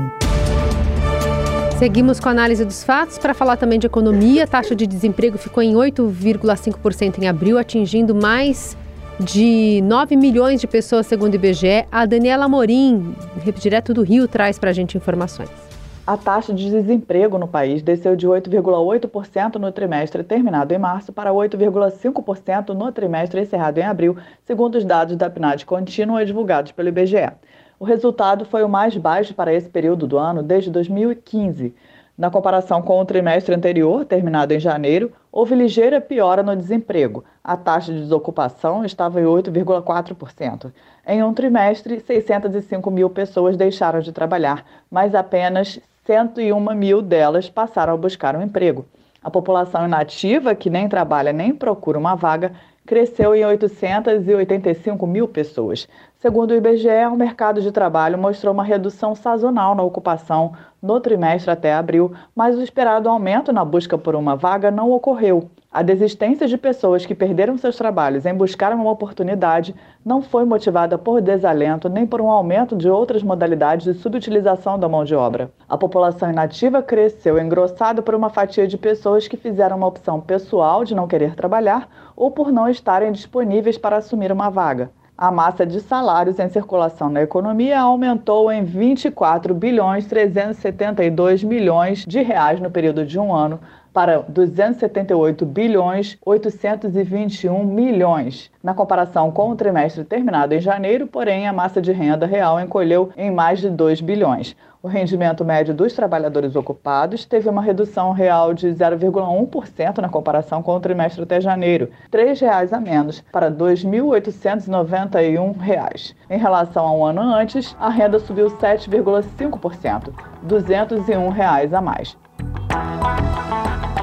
Seguimos 1.77 2.21
com 2.21 2.29
a 2.29 2.33
análise 2.33 2.65
dos 2.65 2.85
fatos 2.85 3.19
para 3.19 3.35
falar 3.35 3.57
também 3.57 3.81
de 3.81 3.89
economia. 3.89 4.45
A 4.45 4.47
taxa 4.47 4.77
de 4.77 4.87
desemprego 4.87 5.37
ficou 5.37 5.61
em 5.61 5.75
8,5% 5.75 7.19
em 7.19 7.27
abril, 7.27 7.59
atingindo 7.59 8.15
mais 8.15 8.77
de 9.19 9.81
9 9.83 10.15
milhões 10.17 10.61
de 10.61 10.69
pessoas, 10.69 11.09
segundo 11.09 11.33
o 11.33 11.37
IBGE. 11.37 11.85
A 11.91 12.07
Daniela 12.07 12.49
Morim, 12.49 13.17
direto 13.59 13.93
do 13.93 14.03
Rio, 14.03 14.29
traz 14.29 14.57
para 14.57 14.71
a 14.71 14.73
gente 14.73 14.97
informações. 14.97 15.72
A 16.05 16.17
taxa 16.17 16.53
de 16.53 16.69
desemprego 16.69 17.39
no 17.39 17.47
país 17.47 17.81
desceu 17.81 18.17
de 18.17 18.27
8,8% 18.27 19.55
no 19.55 19.71
trimestre 19.71 20.25
terminado 20.25 20.75
em 20.75 20.79
março 20.79 21.13
para 21.13 21.31
8,5% 21.31 22.71
no 22.71 22.91
trimestre 22.91 23.41
encerrado 23.41 23.79
em 23.79 23.85
abril, 23.85 24.17
segundo 24.45 24.75
os 24.75 24.85
dados 24.85 25.17
da 25.17 25.31
PNAD 25.31 25.65
contínua 25.65 26.27
divulgados 26.27 26.73
pelo 26.73 26.89
IBGE. 26.89 27.31
O 27.79 27.85
resultado 27.85 28.45
foi 28.45 28.65
o 28.65 28.69
mais 28.69 28.97
baixo 28.97 29.33
para 29.33 29.55
esse 29.55 29.71
período 29.71 30.05
do 30.09 30.19
ano 30.19 30.43
desde 30.43 30.73
2015. 30.73 31.73
Na 32.17 32.31
comparação 32.31 32.83
com 32.83 33.01
o 33.01 33.05
trimestre 33.07 33.55
anterior, 33.55 34.05
terminado 34.05 34.53
em 34.53 34.61
janeiro, 34.61 35.11
houve 35.31 35.55
ligeira 35.55 35.99
piora 35.99 36.43
no 36.43 36.55
desemprego. 36.55 37.25
A 37.43 37.57
taxa 37.57 37.91
de 37.91 38.01
desocupação 38.01 38.85
estava 38.85 39.19
em 39.19 39.25
8,4%. 39.25 40.71
Em 41.07 41.23
um 41.23 41.33
trimestre, 41.33 42.01
605 42.01 42.91
mil 42.91 43.09
pessoas 43.09 43.57
deixaram 43.57 44.01
de 44.01 44.13
trabalhar, 44.13 44.65
mas 44.91 45.15
apenas 45.15 45.81
101 46.05 46.75
mil 46.75 47.01
delas 47.01 47.49
passaram 47.49 47.95
a 47.95 47.97
buscar 47.97 48.37
um 48.37 48.43
emprego. 48.43 48.85
A 49.25 49.31
população 49.31 49.87
inativa, 49.87 50.55
que 50.55 50.69
nem 50.69 50.89
trabalha 50.89 51.33
nem 51.33 51.55
procura 51.55 51.99
uma 51.99 52.15
vaga, 52.15 52.53
cresceu 52.85 53.35
em 53.35 53.45
885 53.45 55.07
mil 55.07 55.29
pessoas. 55.29 55.89
Segundo 56.19 56.51
o 56.51 56.57
IBGE, 56.57 57.07
o 57.11 57.17
mercado 57.17 57.63
de 57.63 57.73
trabalho 57.73 58.19
mostrou 58.19 58.53
uma 58.53 58.65
redução 58.65 59.15
sazonal 59.15 59.75
na 59.75 59.83
ocupação 59.83 60.53
no 60.83 60.99
trimestre 60.99 61.51
até 61.51 61.73
abril, 61.73 62.13
mas 62.35 62.57
o 62.59 62.63
esperado 62.63 63.09
aumento 63.09 63.53
na 63.53 63.65
busca 63.65 63.97
por 63.97 64.17
uma 64.17 64.35
vaga 64.35 64.71
não 64.71 64.91
ocorreu. 64.91 65.49
A 65.71 65.81
desistência 65.81 66.47
de 66.47 66.59
pessoas 66.59 67.07
que 67.07 67.15
perderam 67.15 67.57
seus 67.57 67.77
trabalhos 67.77 68.27
em 68.27 68.35
buscar 68.35 68.75
uma 68.75 68.91
oportunidade 68.91 69.75
não 70.05 70.21
foi 70.21 70.45
motivada 70.45 70.99
por 70.99 71.23
desalento 71.23 71.89
nem 71.89 72.07
por 72.07 72.21
um 72.21 72.29
aumento 72.29 72.77
de 72.77 72.91
outras 72.91 73.23
modalidades 73.23 73.87
de 73.87 73.99
subutilização 73.99 74.79
da 74.79 74.87
mão 74.87 75.03
de 75.03 75.15
obra. 75.15 75.51
A 75.67 75.79
população 75.79 76.31
inativa 76.31 76.83
cresceu 76.83 77.39
engrossada 77.39 78.03
por 78.03 78.15
uma 78.15 78.29
fatia 78.29 78.67
de 78.67 78.77
pessoas 78.77 79.27
que 79.27 79.37
fizeram 79.37 79.79
uma 79.79 79.87
opção 79.87 80.21
pessoal 80.21 80.85
de 80.85 80.95
não 80.95 81.07
querer 81.07 81.35
trabalhar 81.35 81.89
ou 82.15 82.31
por 82.31 82.53
não 82.53 82.69
estarem 82.69 83.13
disponíveis 83.13 83.79
para 83.79 83.97
assumir 83.97 84.31
uma 84.31 84.51
vaga 84.51 84.91
a 85.23 85.31
massa 85.31 85.65
de 85.65 85.81
salários 85.81 86.41
em 86.41 86.49
circulação 86.49 87.09
na 87.09 87.23
economia 87.23 87.79
aumentou 87.79 88.51
em 88.51 88.65
24 88.65 89.55
bilhões 89.55 90.05
372 90.05 91.45
milhões 91.45 92.05
de 92.05 92.21
reais 92.21 92.61
no 92.61 92.69
período 92.69 93.07
de 93.07 93.21
um 93.21 93.33
ano 93.33 93.61
para 93.93 94.25
278 94.29 95.45
bilhões 95.47 96.19
821 96.25 97.65
milhões. 97.65 98.51
Na 98.63 98.75
comparação 98.75 99.31
com 99.31 99.51
o 99.51 99.57
trimestre 99.57 100.05
terminado 100.05 100.55
em 100.55 100.61
janeiro, 100.61 101.07
porém, 101.07 101.47
a 101.47 101.53
massa 101.53 101.83
de 101.83 101.93
renda 101.93 102.27
real 102.27 102.61
encolheu 102.61 103.11
em 103.17 103.31
mais 103.31 103.61
de 103.61 103.71
2 103.71 104.01
bilhões. 104.01 104.57
O 104.83 104.89
rendimento 104.89 105.45
médio 105.45 105.73
dos 105.73 105.93
trabalhadores 105.93 106.57
ocupados 106.57 107.25
teve 107.25 107.49
uma 107.49 107.63
redução 107.63 108.11
real 108.11 108.53
de 108.53 108.67
0,1% 108.67 109.99
na 109.99 110.09
comparação 110.09 110.61
com 110.61 110.75
o 110.75 110.81
trimestre 110.81 111.23
até 111.23 111.41
janeiro, 111.41 111.89
R$ 112.13 112.19
3,00 112.19 112.73
a 112.73 112.81
menos, 112.81 113.21
para 113.31 113.47
R$ 113.47 113.55
2.891. 113.55 116.15
Em 116.29 116.39
relação 116.39 116.85
a 116.85 116.93
um 116.93 117.05
ano 117.05 117.21
antes, 117.21 117.77
a 117.79 117.89
renda 117.89 118.19
subiu 118.19 118.47
7,5%, 118.47 120.13
201 120.43 121.29
reais 121.29 121.73
a 121.73 121.81
mais. 121.81 122.19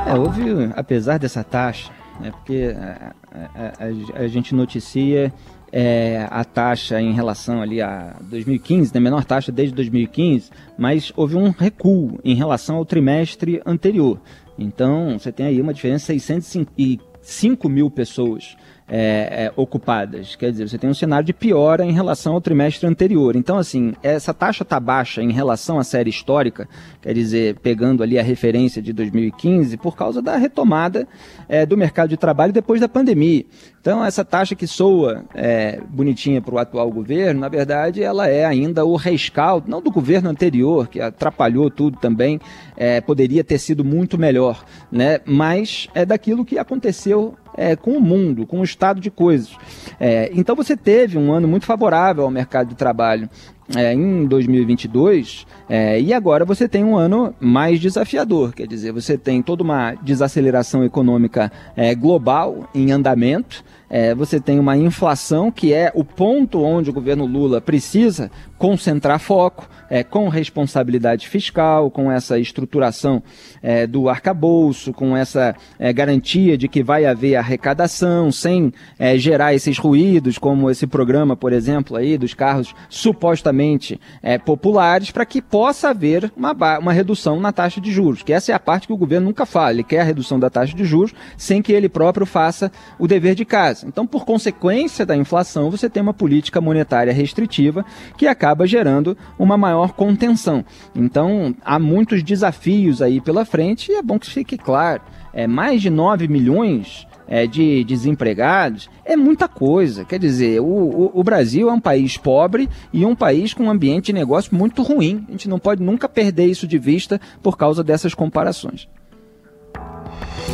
É, 0.10 0.18
houve, 0.18 0.44
apesar 0.76 1.20
dessa 1.20 1.44
taxa, 1.44 1.92
né, 2.20 2.32
porque 2.32 2.76
a, 2.76 3.14
a, 3.32 4.20
a, 4.20 4.24
a 4.24 4.28
gente 4.28 4.56
noticia 4.56 5.32
é, 5.72 6.28
a 6.30 6.44
taxa 6.44 7.00
em 7.00 7.14
relação 7.14 7.62
ali 7.62 7.82
a 7.82 8.16
2015, 8.22 8.94
né, 8.94 9.00
menor 9.00 9.24
taxa 9.24 9.52
desde 9.52 9.76
2015, 9.76 10.50
mas 10.78 11.14
houve 11.16 11.36
um 11.36 11.50
recuo 11.50 12.20
em 12.24 12.34
relação 12.34 12.78
ao 12.78 12.86
trimestre 12.86 13.62
anterior. 13.66 14.20
Então, 14.58 15.18
você 15.18 15.32
tem 15.32 15.46
aí 15.46 15.62
uma 15.62 15.74
diferença 15.74 16.14
de 16.14 16.20
605 16.20 17.70
mil 17.70 17.90
pessoas 17.90 18.58
é, 18.90 19.46
é, 19.46 19.54
ocupadas. 19.56 20.36
Quer 20.36 20.52
dizer, 20.52 20.68
você 20.68 20.78
tem 20.78 20.90
um 20.90 20.94
cenário 20.94 21.26
de 21.26 21.34
piora 21.34 21.86
em 21.86 21.92
relação 21.92 22.34
ao 22.34 22.42
trimestre 22.42 22.88
anterior. 22.88 23.36
Então, 23.36 23.58
assim, 23.58 23.94
essa 24.02 24.34
taxa 24.34 24.64
está 24.64 24.80
baixa 24.80 25.22
em 25.22 25.32
relação 25.32 25.78
à 25.78 25.84
série 25.84 26.10
histórica, 26.10 26.68
quer 27.02 27.14
dizer, 27.14 27.58
pegando 27.60 28.02
ali 28.02 28.18
a 28.18 28.24
referência 28.24 28.82
de 28.82 28.92
2015, 28.92 29.78
por 29.78 29.96
causa 29.96 30.22
da 30.22 30.36
retomada 30.38 31.08
é, 31.48 31.66
do 31.66 31.78
mercado 31.78 32.10
de 32.10 32.18
trabalho 32.18 32.52
depois 32.52 32.82
da 32.82 32.90
pandemia. 32.90 33.46
Então, 33.82 34.04
essa 34.04 34.26
taxa 34.26 34.56
que 34.56 34.68
soa 34.68 35.24
é, 35.34 35.80
bonitinha 35.88 36.42
para 36.42 36.54
o 36.54 36.58
atual 36.58 36.92
governo, 36.92 37.40
na 37.40 37.48
verdade, 37.48 38.04
ela 38.04 38.28
é 38.28 38.44
ainda 38.44 38.84
o 38.84 38.96
rescaldo, 38.96 39.70
não 39.70 39.82
do 39.82 39.90
governo 39.90 40.30
anterior, 40.30 40.88
que 40.90 41.00
atrapalhou 41.00 41.70
tudo 41.70 41.98
também, 41.98 42.42
é, 42.76 43.00
poderia 43.00 43.44
ter 43.44 43.58
sido 43.58 43.86
muito 43.86 44.18
melhor, 44.18 44.66
né? 44.92 45.20
mas 45.26 45.88
é 45.94 46.06
daquilo 46.06 46.44
que 46.44 46.58
aconteceu 46.58 47.38
é, 47.60 47.76
com 47.76 47.92
o 47.92 48.02
mundo, 48.02 48.48
com 48.48 48.62
o 48.62 48.64
estado 48.64 49.02
de 49.02 49.12
coisas. 49.12 49.52
É, 50.00 50.32
então 50.34 50.56
você 50.56 50.78
teve 50.78 51.18
um 51.18 51.34
ano 51.34 51.46
muito 51.46 51.66
favorável 51.66 52.24
ao 52.24 52.32
mercado 52.32 52.70
de 52.70 52.76
trabalho 52.76 53.30
é, 53.76 53.94
em 53.94 54.26
2022 54.26 55.46
é, 55.68 56.00
e 56.00 56.14
agora 56.14 56.46
você 56.46 56.68
tem 56.68 56.84
um 56.84 56.96
ano 56.96 57.36
mais 57.40 57.80
desafiador, 57.80 58.54
quer 58.54 58.66
dizer, 58.66 58.92
você 58.92 59.18
tem 59.18 59.42
toda 59.42 59.62
uma 59.62 59.94
desaceleração 59.96 60.84
econômica 60.84 61.52
é, 61.76 61.94
global 61.94 62.68
em 62.74 62.92
andamento. 62.92 63.64
É, 63.92 64.14
você 64.14 64.40
tem 64.40 64.60
uma 64.60 64.78
inflação 64.78 65.52
que 65.52 65.74
é 65.74 65.92
o 65.96 66.04
ponto 66.04 66.62
onde 66.62 66.92
o 66.92 66.94
governo 66.94 67.26
Lula 67.26 67.60
precisa 67.60 68.32
concentrar 68.60 69.18
foco, 69.20 69.68
é, 69.90 70.04
com 70.04 70.28
responsabilidade 70.28 71.28
fiscal, 71.28 71.90
com 71.90 72.12
essa 72.12 72.38
estruturação 72.38 73.24
é, 73.64 73.88
do 73.88 74.10
arcabouço, 74.10 74.94
com 74.94 75.16
essa 75.16 75.56
é, 75.80 75.92
garantia 75.94 76.58
de 76.58 76.68
que 76.68 76.84
vai 76.84 77.06
haver 77.06 77.38
arrecadação, 77.38 78.32
sem 78.32 78.72
é, 79.00 79.18
gerar 79.18 79.54
esses 79.54 79.78
ruídos, 79.78 80.38
como 80.38 80.70
esse 80.70 80.86
programa, 80.86 81.38
por 81.38 81.54
exemplo, 81.54 81.96
aí 81.96 82.18
dos 82.18 82.34
carros 82.34 82.76
supostamente 82.90 84.00
é, 84.22 84.38
populares, 84.38 85.10
para 85.10 85.26
que 85.26 85.42
possa 85.42 85.90
haver 85.90 86.32
uma, 86.36 86.52
uma 86.80 86.94
redução 86.94 87.40
na 87.40 87.54
taxa 87.54 87.80
de 87.80 87.92
juros, 87.92 88.22
que 88.22 88.34
essa 88.34 88.52
é 88.52 88.56
a 88.56 88.60
parte 88.60 88.88
que 88.88 88.94
o 88.94 88.98
governo 88.98 89.28
nunca 89.28 89.46
fala, 89.46 89.72
ele 89.72 89.84
quer 89.84 90.02
a 90.02 90.04
redução 90.04 90.38
da 90.38 90.50
taxa 90.50 90.76
de 90.76 90.84
juros 90.84 91.14
sem 91.38 91.62
que 91.62 91.72
ele 91.72 91.88
próprio 91.88 92.26
faça 92.26 92.70
o 93.00 93.08
dever 93.08 93.36
de 93.36 93.46
casa. 93.46 93.88
Então, 93.88 94.06
por 94.06 94.26
consequência 94.26 95.06
da 95.06 95.16
inflação, 95.16 95.72
você 95.72 95.90
tem 95.90 96.04
uma 96.04 96.14
política 96.14 96.60
monetária 96.60 97.14
restritiva 97.14 97.86
que 98.18 98.28
acaba 98.28 98.49
acaba 98.50 98.66
gerando 98.66 99.16
uma 99.38 99.58
maior 99.58 99.94
contenção. 99.94 100.66
Então, 100.96 101.56
há 101.64 101.78
muitos 101.78 102.24
desafios 102.24 103.02
aí 103.02 103.22
pela 103.22 103.46
frente 103.46 103.92
e 103.92 103.96
é 103.96 104.02
bom 104.02 104.18
que 104.18 104.30
fique 104.30 104.58
claro. 104.58 105.02
É, 105.32 105.46
mais 105.46 105.82
de 105.82 105.90
9 105.92 106.28
milhões 106.28 107.08
é, 107.28 107.46
de 107.46 107.84
desempregados 107.84 108.90
é 109.06 109.16
muita 109.16 109.48
coisa. 109.48 110.04
Quer 110.04 110.18
dizer, 110.18 110.60
o, 110.60 110.66
o, 110.66 111.12
o, 111.14 111.24
Brasil 111.24 111.70
é 111.70 111.74
um 111.74 111.80
país 111.80 112.18
pobre 112.18 112.68
e 112.92 113.06
um 113.06 113.16
país 113.16 113.54
com 113.54 113.66
um 113.66 113.70
ambiente 113.70 114.08
de 114.08 114.14
negócio 114.14 114.56
muito 114.56 114.82
ruim. 114.82 115.24
A 115.28 115.32
gente 115.32 115.48
não 115.48 115.60
pode 115.60 115.84
nunca 115.84 116.10
perder 116.10 116.48
isso 116.48 116.68
de 116.68 116.80
vista 116.80 117.22
por 117.44 117.56
causa 117.56 117.84
dessas 117.84 118.16
comparações. 118.16 118.88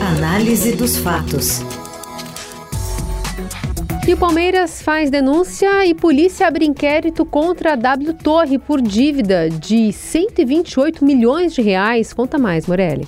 Análise 0.02 0.76
dos 0.76 0.98
fatos. 0.98 1.64
E 4.08 4.13
o 4.13 4.18
Palmeiras 4.18 4.84
faz 4.84 5.10
denúncia 5.10 5.84
e 5.84 5.96
polícia 5.96 6.48
abre 6.48 6.63
inquérito 6.63 7.26
contra 7.26 7.74
a 7.74 7.76
W 7.76 8.13
Torre 8.13 8.60
por 8.60 8.80
dívida 8.80 9.50
de 9.50 9.91
128 9.91 11.04
milhões 11.04 11.56
de 11.56 11.63
reais. 11.63 12.13
Conta 12.13 12.38
mais, 12.38 12.68
Morelli. 12.68 13.08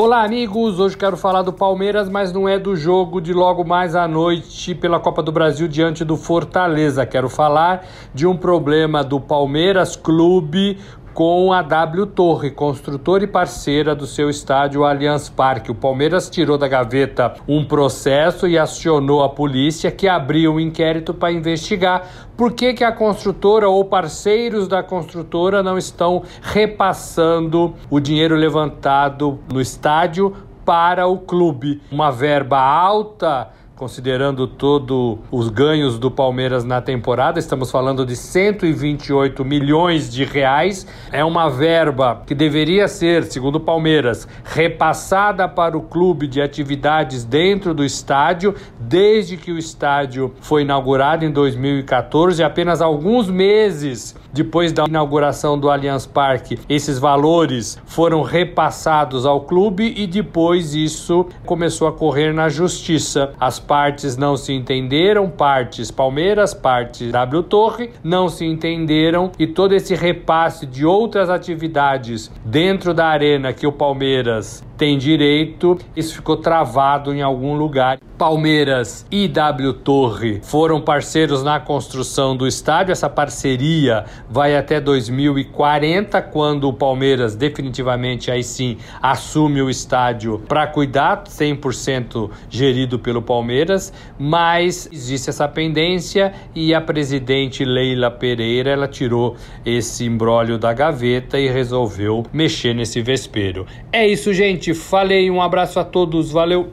Olá, 0.00 0.22
amigos. 0.22 0.78
Hoje 0.78 0.96
quero 0.96 1.16
falar 1.16 1.42
do 1.42 1.52
Palmeiras, 1.52 2.08
mas 2.08 2.32
não 2.32 2.48
é 2.48 2.56
do 2.56 2.76
jogo 2.76 3.20
de 3.20 3.32
logo 3.32 3.64
mais 3.64 3.96
à 3.96 4.06
noite 4.06 4.72
pela 4.72 5.00
Copa 5.00 5.24
do 5.24 5.32
Brasil 5.32 5.66
diante 5.66 6.04
do 6.04 6.16
Fortaleza. 6.16 7.04
Quero 7.04 7.28
falar 7.28 7.84
de 8.14 8.24
um 8.24 8.36
problema 8.36 9.02
do 9.02 9.20
Palmeiras 9.20 9.96
Clube 9.96 10.78
com 11.14 11.52
a 11.52 11.62
W 11.62 12.06
Torre, 12.06 12.50
construtora 12.50 13.24
e 13.24 13.26
parceira 13.26 13.94
do 13.94 14.06
seu 14.06 14.30
estádio 14.30 14.84
Allianz 14.84 15.28
Parque. 15.28 15.70
O 15.70 15.74
Palmeiras 15.74 16.30
tirou 16.30 16.56
da 16.56 16.68
gaveta 16.68 17.34
um 17.46 17.64
processo 17.64 18.46
e 18.46 18.58
acionou 18.58 19.22
a 19.22 19.28
polícia, 19.28 19.90
que 19.90 20.06
abriu 20.06 20.54
um 20.54 20.60
inquérito 20.60 21.12
para 21.12 21.32
investigar 21.32 22.06
por 22.36 22.52
que, 22.52 22.72
que 22.72 22.84
a 22.84 22.92
construtora 22.92 23.68
ou 23.68 23.84
parceiros 23.84 24.68
da 24.68 24.82
construtora 24.82 25.62
não 25.62 25.76
estão 25.76 26.22
repassando 26.40 27.74
o 27.90 27.98
dinheiro 27.98 28.36
levantado 28.36 29.38
no 29.52 29.60
estádio 29.60 30.34
para 30.64 31.06
o 31.06 31.18
clube. 31.18 31.80
Uma 31.90 32.10
verba 32.10 32.58
alta 32.58 33.48
considerando 33.78 34.48
todos 34.48 35.18
os 35.30 35.48
ganhos 35.48 36.00
do 36.00 36.10
Palmeiras 36.10 36.64
na 36.64 36.82
temporada, 36.82 37.38
estamos 37.38 37.70
falando 37.70 38.04
de 38.04 38.16
128 38.16 39.44
milhões 39.44 40.10
de 40.10 40.24
reais. 40.24 40.84
É 41.12 41.24
uma 41.24 41.48
verba 41.48 42.22
que 42.26 42.34
deveria 42.34 42.88
ser, 42.88 43.22
segundo 43.22 43.56
o 43.56 43.60
Palmeiras, 43.60 44.26
repassada 44.42 45.48
para 45.48 45.78
o 45.78 45.82
clube 45.82 46.26
de 46.26 46.42
atividades 46.42 47.22
dentro 47.22 47.72
do 47.72 47.84
estádio, 47.84 48.52
desde 48.80 49.36
que 49.36 49.52
o 49.52 49.58
estádio 49.58 50.34
foi 50.40 50.62
inaugurado 50.62 51.24
em 51.24 51.30
2014, 51.30 52.42
apenas 52.42 52.82
alguns 52.82 53.30
meses 53.30 54.16
depois 54.32 54.72
da 54.72 54.84
inauguração 54.84 55.58
do 55.58 55.70
Allianz 55.70 56.06
Parque, 56.06 56.58
esses 56.68 56.98
valores 56.98 57.78
foram 57.86 58.22
repassados 58.22 59.24
ao 59.24 59.42
clube 59.42 59.94
e 59.96 60.06
depois 60.06 60.74
isso 60.74 61.26
começou 61.46 61.88
a 61.88 61.92
correr 61.92 62.32
na 62.32 62.48
justiça. 62.48 63.32
As 63.40 63.58
partes 63.58 64.16
não 64.16 64.36
se 64.36 64.52
entenderam, 64.52 65.28
partes 65.28 65.90
Palmeiras, 65.90 66.52
partes 66.52 67.10
W 67.12 67.42
Torre, 67.44 67.90
não 68.02 68.28
se 68.28 68.44
entenderam 68.44 69.32
e 69.38 69.46
todo 69.46 69.74
esse 69.74 69.94
repasse 69.94 70.66
de 70.66 70.84
outras 70.84 71.30
atividades 71.30 72.30
dentro 72.44 72.92
da 72.92 73.06
arena 73.06 73.52
que 73.52 73.66
o 73.66 73.72
Palmeiras 73.72 74.67
tem 74.78 74.96
direito. 74.96 75.76
Isso 75.96 76.14
ficou 76.14 76.36
travado 76.36 77.12
em 77.12 77.20
algum 77.20 77.56
lugar. 77.56 77.98
Palmeiras 78.16 79.06
e 79.12 79.28
W 79.28 79.72
Torre 79.74 80.40
foram 80.42 80.80
parceiros 80.80 81.42
na 81.42 81.60
construção 81.60 82.36
do 82.36 82.46
estádio. 82.46 82.92
Essa 82.92 83.08
parceria 83.08 84.04
vai 84.28 84.56
até 84.56 84.80
2040, 84.80 86.20
quando 86.22 86.68
o 86.68 86.72
Palmeiras 86.72 87.36
definitivamente 87.36 88.30
aí 88.30 88.42
sim 88.42 88.76
assume 89.00 89.62
o 89.62 89.70
estádio 89.70 90.42
para 90.48 90.66
cuidar, 90.66 91.24
100% 91.24 92.30
gerido 92.50 92.98
pelo 92.98 93.22
Palmeiras, 93.22 93.92
mas 94.18 94.88
existe 94.92 95.30
essa 95.30 95.46
pendência 95.46 96.32
e 96.54 96.74
a 96.74 96.80
presidente 96.80 97.64
Leila 97.64 98.10
Pereira, 98.10 98.70
ela 98.70 98.88
tirou 98.88 99.36
esse 99.64 100.04
embrólio 100.04 100.58
da 100.58 100.72
gaveta 100.72 101.38
e 101.38 101.48
resolveu 101.48 102.24
mexer 102.32 102.74
nesse 102.74 103.00
vespeiro. 103.00 103.64
É 103.92 104.06
isso, 104.06 104.32
gente. 104.32 104.67
Falei, 104.74 105.30
um 105.30 105.40
abraço 105.40 105.78
a 105.78 105.84
todos, 105.84 106.30
valeu. 106.30 106.70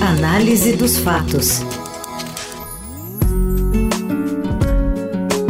Análise 0.00 0.76
dos 0.76 0.98
fatos. 0.98 1.60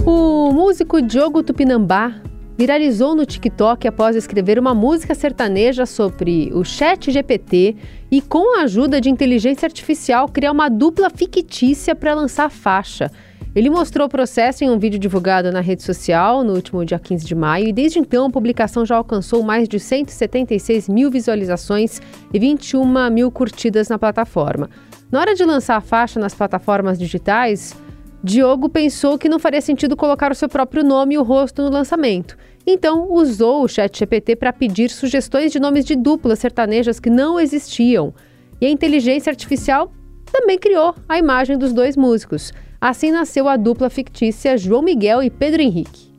O 0.07 0.53
músico 0.53 1.01
Diogo 1.01 1.43
Tupinambá 1.43 2.13
viralizou 2.57 3.15
no 3.15 3.27
TikTok 3.27 3.89
após 3.89 4.15
escrever 4.17 4.59
uma 4.59 4.75
música 4.75 5.15
sertaneja 5.15 5.87
sobre 5.87 6.51
o 6.53 6.65
chat 6.65 7.11
GPT 7.11 7.77
e, 8.11 8.21
com 8.21 8.59
a 8.59 8.63
ajuda 8.63 9.01
de 9.01 9.11
inteligência 9.11 9.67
artificial, 9.67 10.29
criar 10.29 10.53
uma 10.53 10.69
dupla 10.69 11.11
fictícia 11.11 11.95
para 11.95 12.15
lançar 12.15 12.47
a 12.47 12.51
faixa. 12.51 13.11
Ele 13.55 13.71
mostrou 13.71 14.09
o 14.09 14.11
processo 14.11 14.65
em 14.65 14.71
um 14.71 14.79
vídeo 14.79 14.99
divulgado 14.99 15.53
na 15.53 15.61
rede 15.61 15.85
social 15.85 16.43
no 16.43 16.55
último 16.55 16.85
dia 16.85 16.99
15 16.99 17.25
de 17.25 17.37
maio 17.37 17.69
e 17.69 17.73
desde 17.73 18.01
então 18.01 18.27
a 18.27 18.31
publicação 18.31 18.85
já 18.85 18.97
alcançou 18.97 19.45
mais 19.45 19.69
de 19.69 19.79
176 19.79 20.89
mil 20.89 21.09
visualizações 21.09 22.01
e 22.33 22.39
21 22.39 23.11
mil 23.11 23.31
curtidas 23.31 23.89
na 23.89 23.97
plataforma. 23.97 24.69
Na 25.09 25.21
hora 25.21 25.37
de 25.37 25.45
lançar 25.45 25.77
a 25.77 25.81
faixa 25.81 26.19
nas 26.19 26.35
plataformas 26.35 26.99
digitais, 26.99 27.77
Diogo 28.25 28.69
pensou 28.69 29.17
que 29.17 29.29
não 29.29 29.39
faria 29.39 29.61
sentido 29.61 29.97
colocar 29.97 30.33
o 30.33 30.35
seu 30.35 30.49
próprio 30.49 30.83
nome 30.83 31.15
e 31.15 31.19
o 31.19 31.23
rosto 31.23 31.63
no 31.63 31.71
lançamento. 31.71 32.37
Então, 32.67 33.13
usou 33.13 33.63
o 33.63 33.69
ChatGPT 33.69 34.35
para 34.35 34.53
pedir 34.53 34.91
sugestões 34.91 35.53
de 35.53 35.61
nomes 35.61 35.85
de 35.85 35.95
duplas 35.95 36.41
sertanejas 36.41 36.99
que 36.99 37.11
não 37.11 37.39
existiam. 37.39 38.13
E 38.61 38.67
a 38.67 38.71
inteligência 38.71 39.31
artificial 39.31 39.93
também 40.25 40.59
criou 40.59 40.95
a 41.09 41.19
imagem 41.19 41.57
dos 41.57 41.73
dois 41.73 41.97
músicos. 41.97 42.53
Assim 42.87 43.11
nasceu 43.11 43.49
a 43.49 43.57
dupla 43.57 43.89
fictícia 43.89 44.59
João 44.59 44.83
Miguel 44.83 45.23
e 45.23 45.31
Pedro 45.31 45.63
Henrique. 45.63 46.13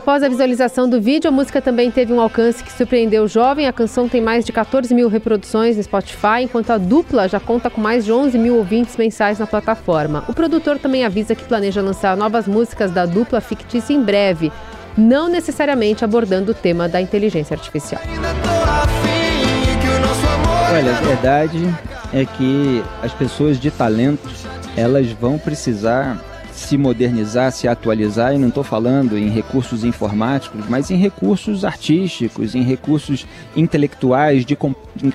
Após 0.00 0.22
a 0.22 0.30
visualização 0.30 0.88
do 0.88 0.98
vídeo, 0.98 1.28
a 1.28 1.30
música 1.30 1.60
também 1.60 1.90
teve 1.90 2.10
um 2.10 2.22
alcance 2.22 2.64
que 2.64 2.72
surpreendeu 2.72 3.24
o 3.24 3.28
jovem. 3.28 3.66
A 3.66 3.72
canção 3.72 4.08
tem 4.08 4.18
mais 4.18 4.46
de 4.46 4.50
14 4.50 4.94
mil 4.94 5.10
reproduções 5.10 5.76
no 5.76 5.82
Spotify, 5.82 6.40
enquanto 6.44 6.70
a 6.70 6.78
dupla 6.78 7.28
já 7.28 7.38
conta 7.38 7.68
com 7.68 7.82
mais 7.82 8.06
de 8.06 8.10
11 8.10 8.38
mil 8.38 8.56
ouvintes 8.56 8.96
mensais 8.96 9.38
na 9.38 9.46
plataforma. 9.46 10.24
O 10.26 10.32
produtor 10.32 10.78
também 10.78 11.04
avisa 11.04 11.34
que 11.34 11.44
planeja 11.44 11.82
lançar 11.82 12.16
novas 12.16 12.48
músicas 12.48 12.90
da 12.90 13.04
dupla 13.04 13.42
fictícia 13.42 13.92
em 13.92 14.02
breve, 14.02 14.50
não 14.96 15.28
necessariamente 15.28 16.02
abordando 16.02 16.52
o 16.52 16.54
tema 16.54 16.88
da 16.88 16.98
inteligência 16.98 17.54
artificial. 17.54 18.00
Olha, 20.72 20.96
a 20.96 21.00
verdade 21.02 21.58
é 22.10 22.24
que 22.24 22.82
as 23.02 23.12
pessoas 23.12 23.60
de 23.60 23.70
talento 23.70 24.30
elas 24.78 25.12
vão 25.12 25.36
precisar 25.36 26.18
se 26.60 26.76
modernizar, 26.76 27.50
se 27.50 27.66
atualizar, 27.66 28.34
e 28.34 28.38
não 28.38 28.48
estou 28.48 28.62
falando 28.62 29.16
em 29.16 29.30
recursos 29.30 29.82
informáticos, 29.82 30.64
mas 30.68 30.90
em 30.90 30.96
recursos 30.96 31.64
artísticos, 31.64 32.54
em 32.54 32.62
recursos 32.62 33.26
intelectuais, 33.56 34.44
de, 34.44 34.56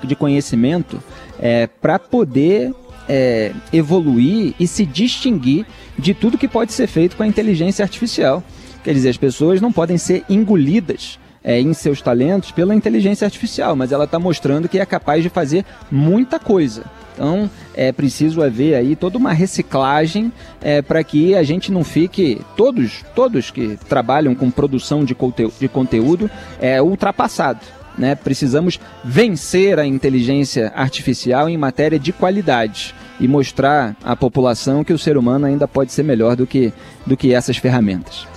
de 0.03 0.15
conhecimento, 0.15 1.01
é, 1.39 1.67
para 1.67 1.99
poder 1.99 2.73
é, 3.08 3.53
evoluir 3.71 4.55
e 4.60 4.67
se 4.67 4.86
distinguir 4.86 5.65
de 5.97 6.13
tudo 6.13 6.38
que 6.38 6.47
pode 6.47 6.73
ser 6.73 6.88
feito 6.88 7.15
com 7.15 7.21
a 7.21 7.27
inteligência 7.27 7.84
artificial. 7.84 8.43
Quer 8.84 8.93
dizer, 8.93 9.10
as 9.10 9.17
pessoas 9.17 9.62
não 9.62 9.71
podem 9.71 9.97
ser 9.97 10.23
engolidas 10.27 11.19
é, 11.45 11.62
em 11.62 11.71
seus 11.73 12.01
talentos 12.01 12.51
pela 12.51 12.75
inteligência 12.75 13.23
artificial, 13.23 13.75
mas 13.75 13.91
ela 13.91 14.05
está 14.05 14.17
mostrando 14.17 14.67
que 14.67 14.79
é 14.79 14.86
capaz 14.86 15.21
de 15.21 15.29
fazer 15.29 15.63
muita 15.91 16.39
coisa. 16.39 16.84
Então 17.13 17.49
é 17.73 17.91
preciso 17.91 18.41
haver 18.41 18.75
aí 18.75 18.95
toda 18.95 19.17
uma 19.17 19.31
reciclagem 19.31 20.34
é, 20.62 20.81
para 20.81 21.01
que 21.03 21.36
a 21.36 21.43
gente 21.43 21.71
não 21.71 21.84
fique 21.84 22.41
todos 22.58 23.05
todos 23.15 23.51
que 23.51 23.77
trabalham 23.88 24.36
com 24.36 24.51
produção 24.51 25.05
de, 25.05 25.15
conte 25.15 25.47
de 25.58 25.67
conteúdo 25.69 26.29
é 26.60 26.81
ultrapassado. 26.81 27.62
Né? 27.97 28.15
Precisamos 28.15 28.79
vencer 29.03 29.79
a 29.79 29.86
inteligência 29.86 30.73
artificial 30.75 31.47
em 31.47 31.58
matéria 31.58 31.97
de 31.97 32.12
qualidade 32.12 32.93
e 33.17 33.27
mostrar 33.29 33.95
à 34.03 34.13
população 34.13 34.84
que 34.84 34.91
o 34.91 34.97
ser 34.97 35.15
humano 35.15 35.45
ainda 35.45 35.65
pode 35.65 35.93
ser 35.93 36.03
melhor 36.03 36.36
do 36.36 36.45
que, 36.45 36.73
do 37.05 37.15
que 37.15 37.34
essas 37.34 37.55
ferramentas. 37.55 38.27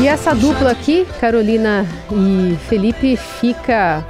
E 0.00 0.08
essa 0.08 0.34
dupla 0.34 0.72
aqui, 0.72 1.06
Carolina 1.20 1.86
e 2.10 2.56
Felipe, 2.68 3.16
fica 3.16 4.04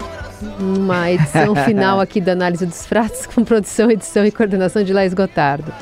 uma 0.59 1.11
edição 1.11 1.55
final 1.65 2.01
aqui 2.01 2.21
da 2.21 2.33
Análise 2.33 2.65
dos 2.65 2.87
Pratos, 2.87 3.27
com 3.27 3.45
produção, 3.45 3.91
edição 3.91 4.25
e 4.25 4.31
coordenação 4.31 4.83
de 4.83 4.93
Laís 4.93 5.13
Gotardo. 5.13 5.73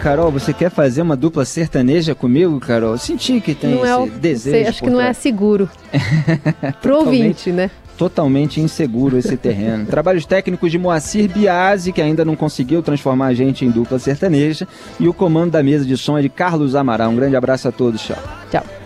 Carol, 0.00 0.30
você 0.30 0.52
quer 0.52 0.70
fazer 0.70 1.02
uma 1.02 1.16
dupla 1.16 1.44
sertaneja 1.44 2.14
comigo, 2.14 2.60
Carol? 2.60 2.96
senti 2.96 3.40
que 3.40 3.54
tem 3.54 3.70
não 3.74 3.80
esse 3.80 3.90
é 3.90 3.96
o, 3.96 4.06
desejo. 4.06 4.56
Sei, 4.56 4.66
acho 4.68 4.82
que 4.82 4.90
não 4.90 5.00
é 5.00 5.12
seguro. 5.12 5.68
Pro 6.80 6.98
ouvinte, 6.98 7.50
né? 7.50 7.70
Totalmente 7.98 8.60
inseguro 8.60 9.18
esse 9.18 9.36
terreno. 9.36 9.86
Trabalhos 9.90 10.24
técnicos 10.24 10.70
de 10.70 10.78
Moacir 10.78 11.28
Biasi, 11.28 11.92
que 11.92 12.00
ainda 12.00 12.24
não 12.24 12.36
conseguiu 12.36 12.82
transformar 12.82 13.26
a 13.26 13.34
gente 13.34 13.64
em 13.64 13.70
dupla 13.70 13.98
sertaneja. 13.98 14.68
E 15.00 15.08
o 15.08 15.12
comando 15.12 15.52
da 15.52 15.62
mesa 15.62 15.84
de 15.84 15.96
som 15.96 16.16
é 16.16 16.22
de 16.22 16.28
Carlos 16.28 16.76
Amaral. 16.76 17.10
Um 17.10 17.16
grande 17.16 17.34
abraço 17.34 17.66
a 17.66 17.72
todos. 17.72 18.00
Tchau. 18.02 18.18
Tchau. 18.50 18.85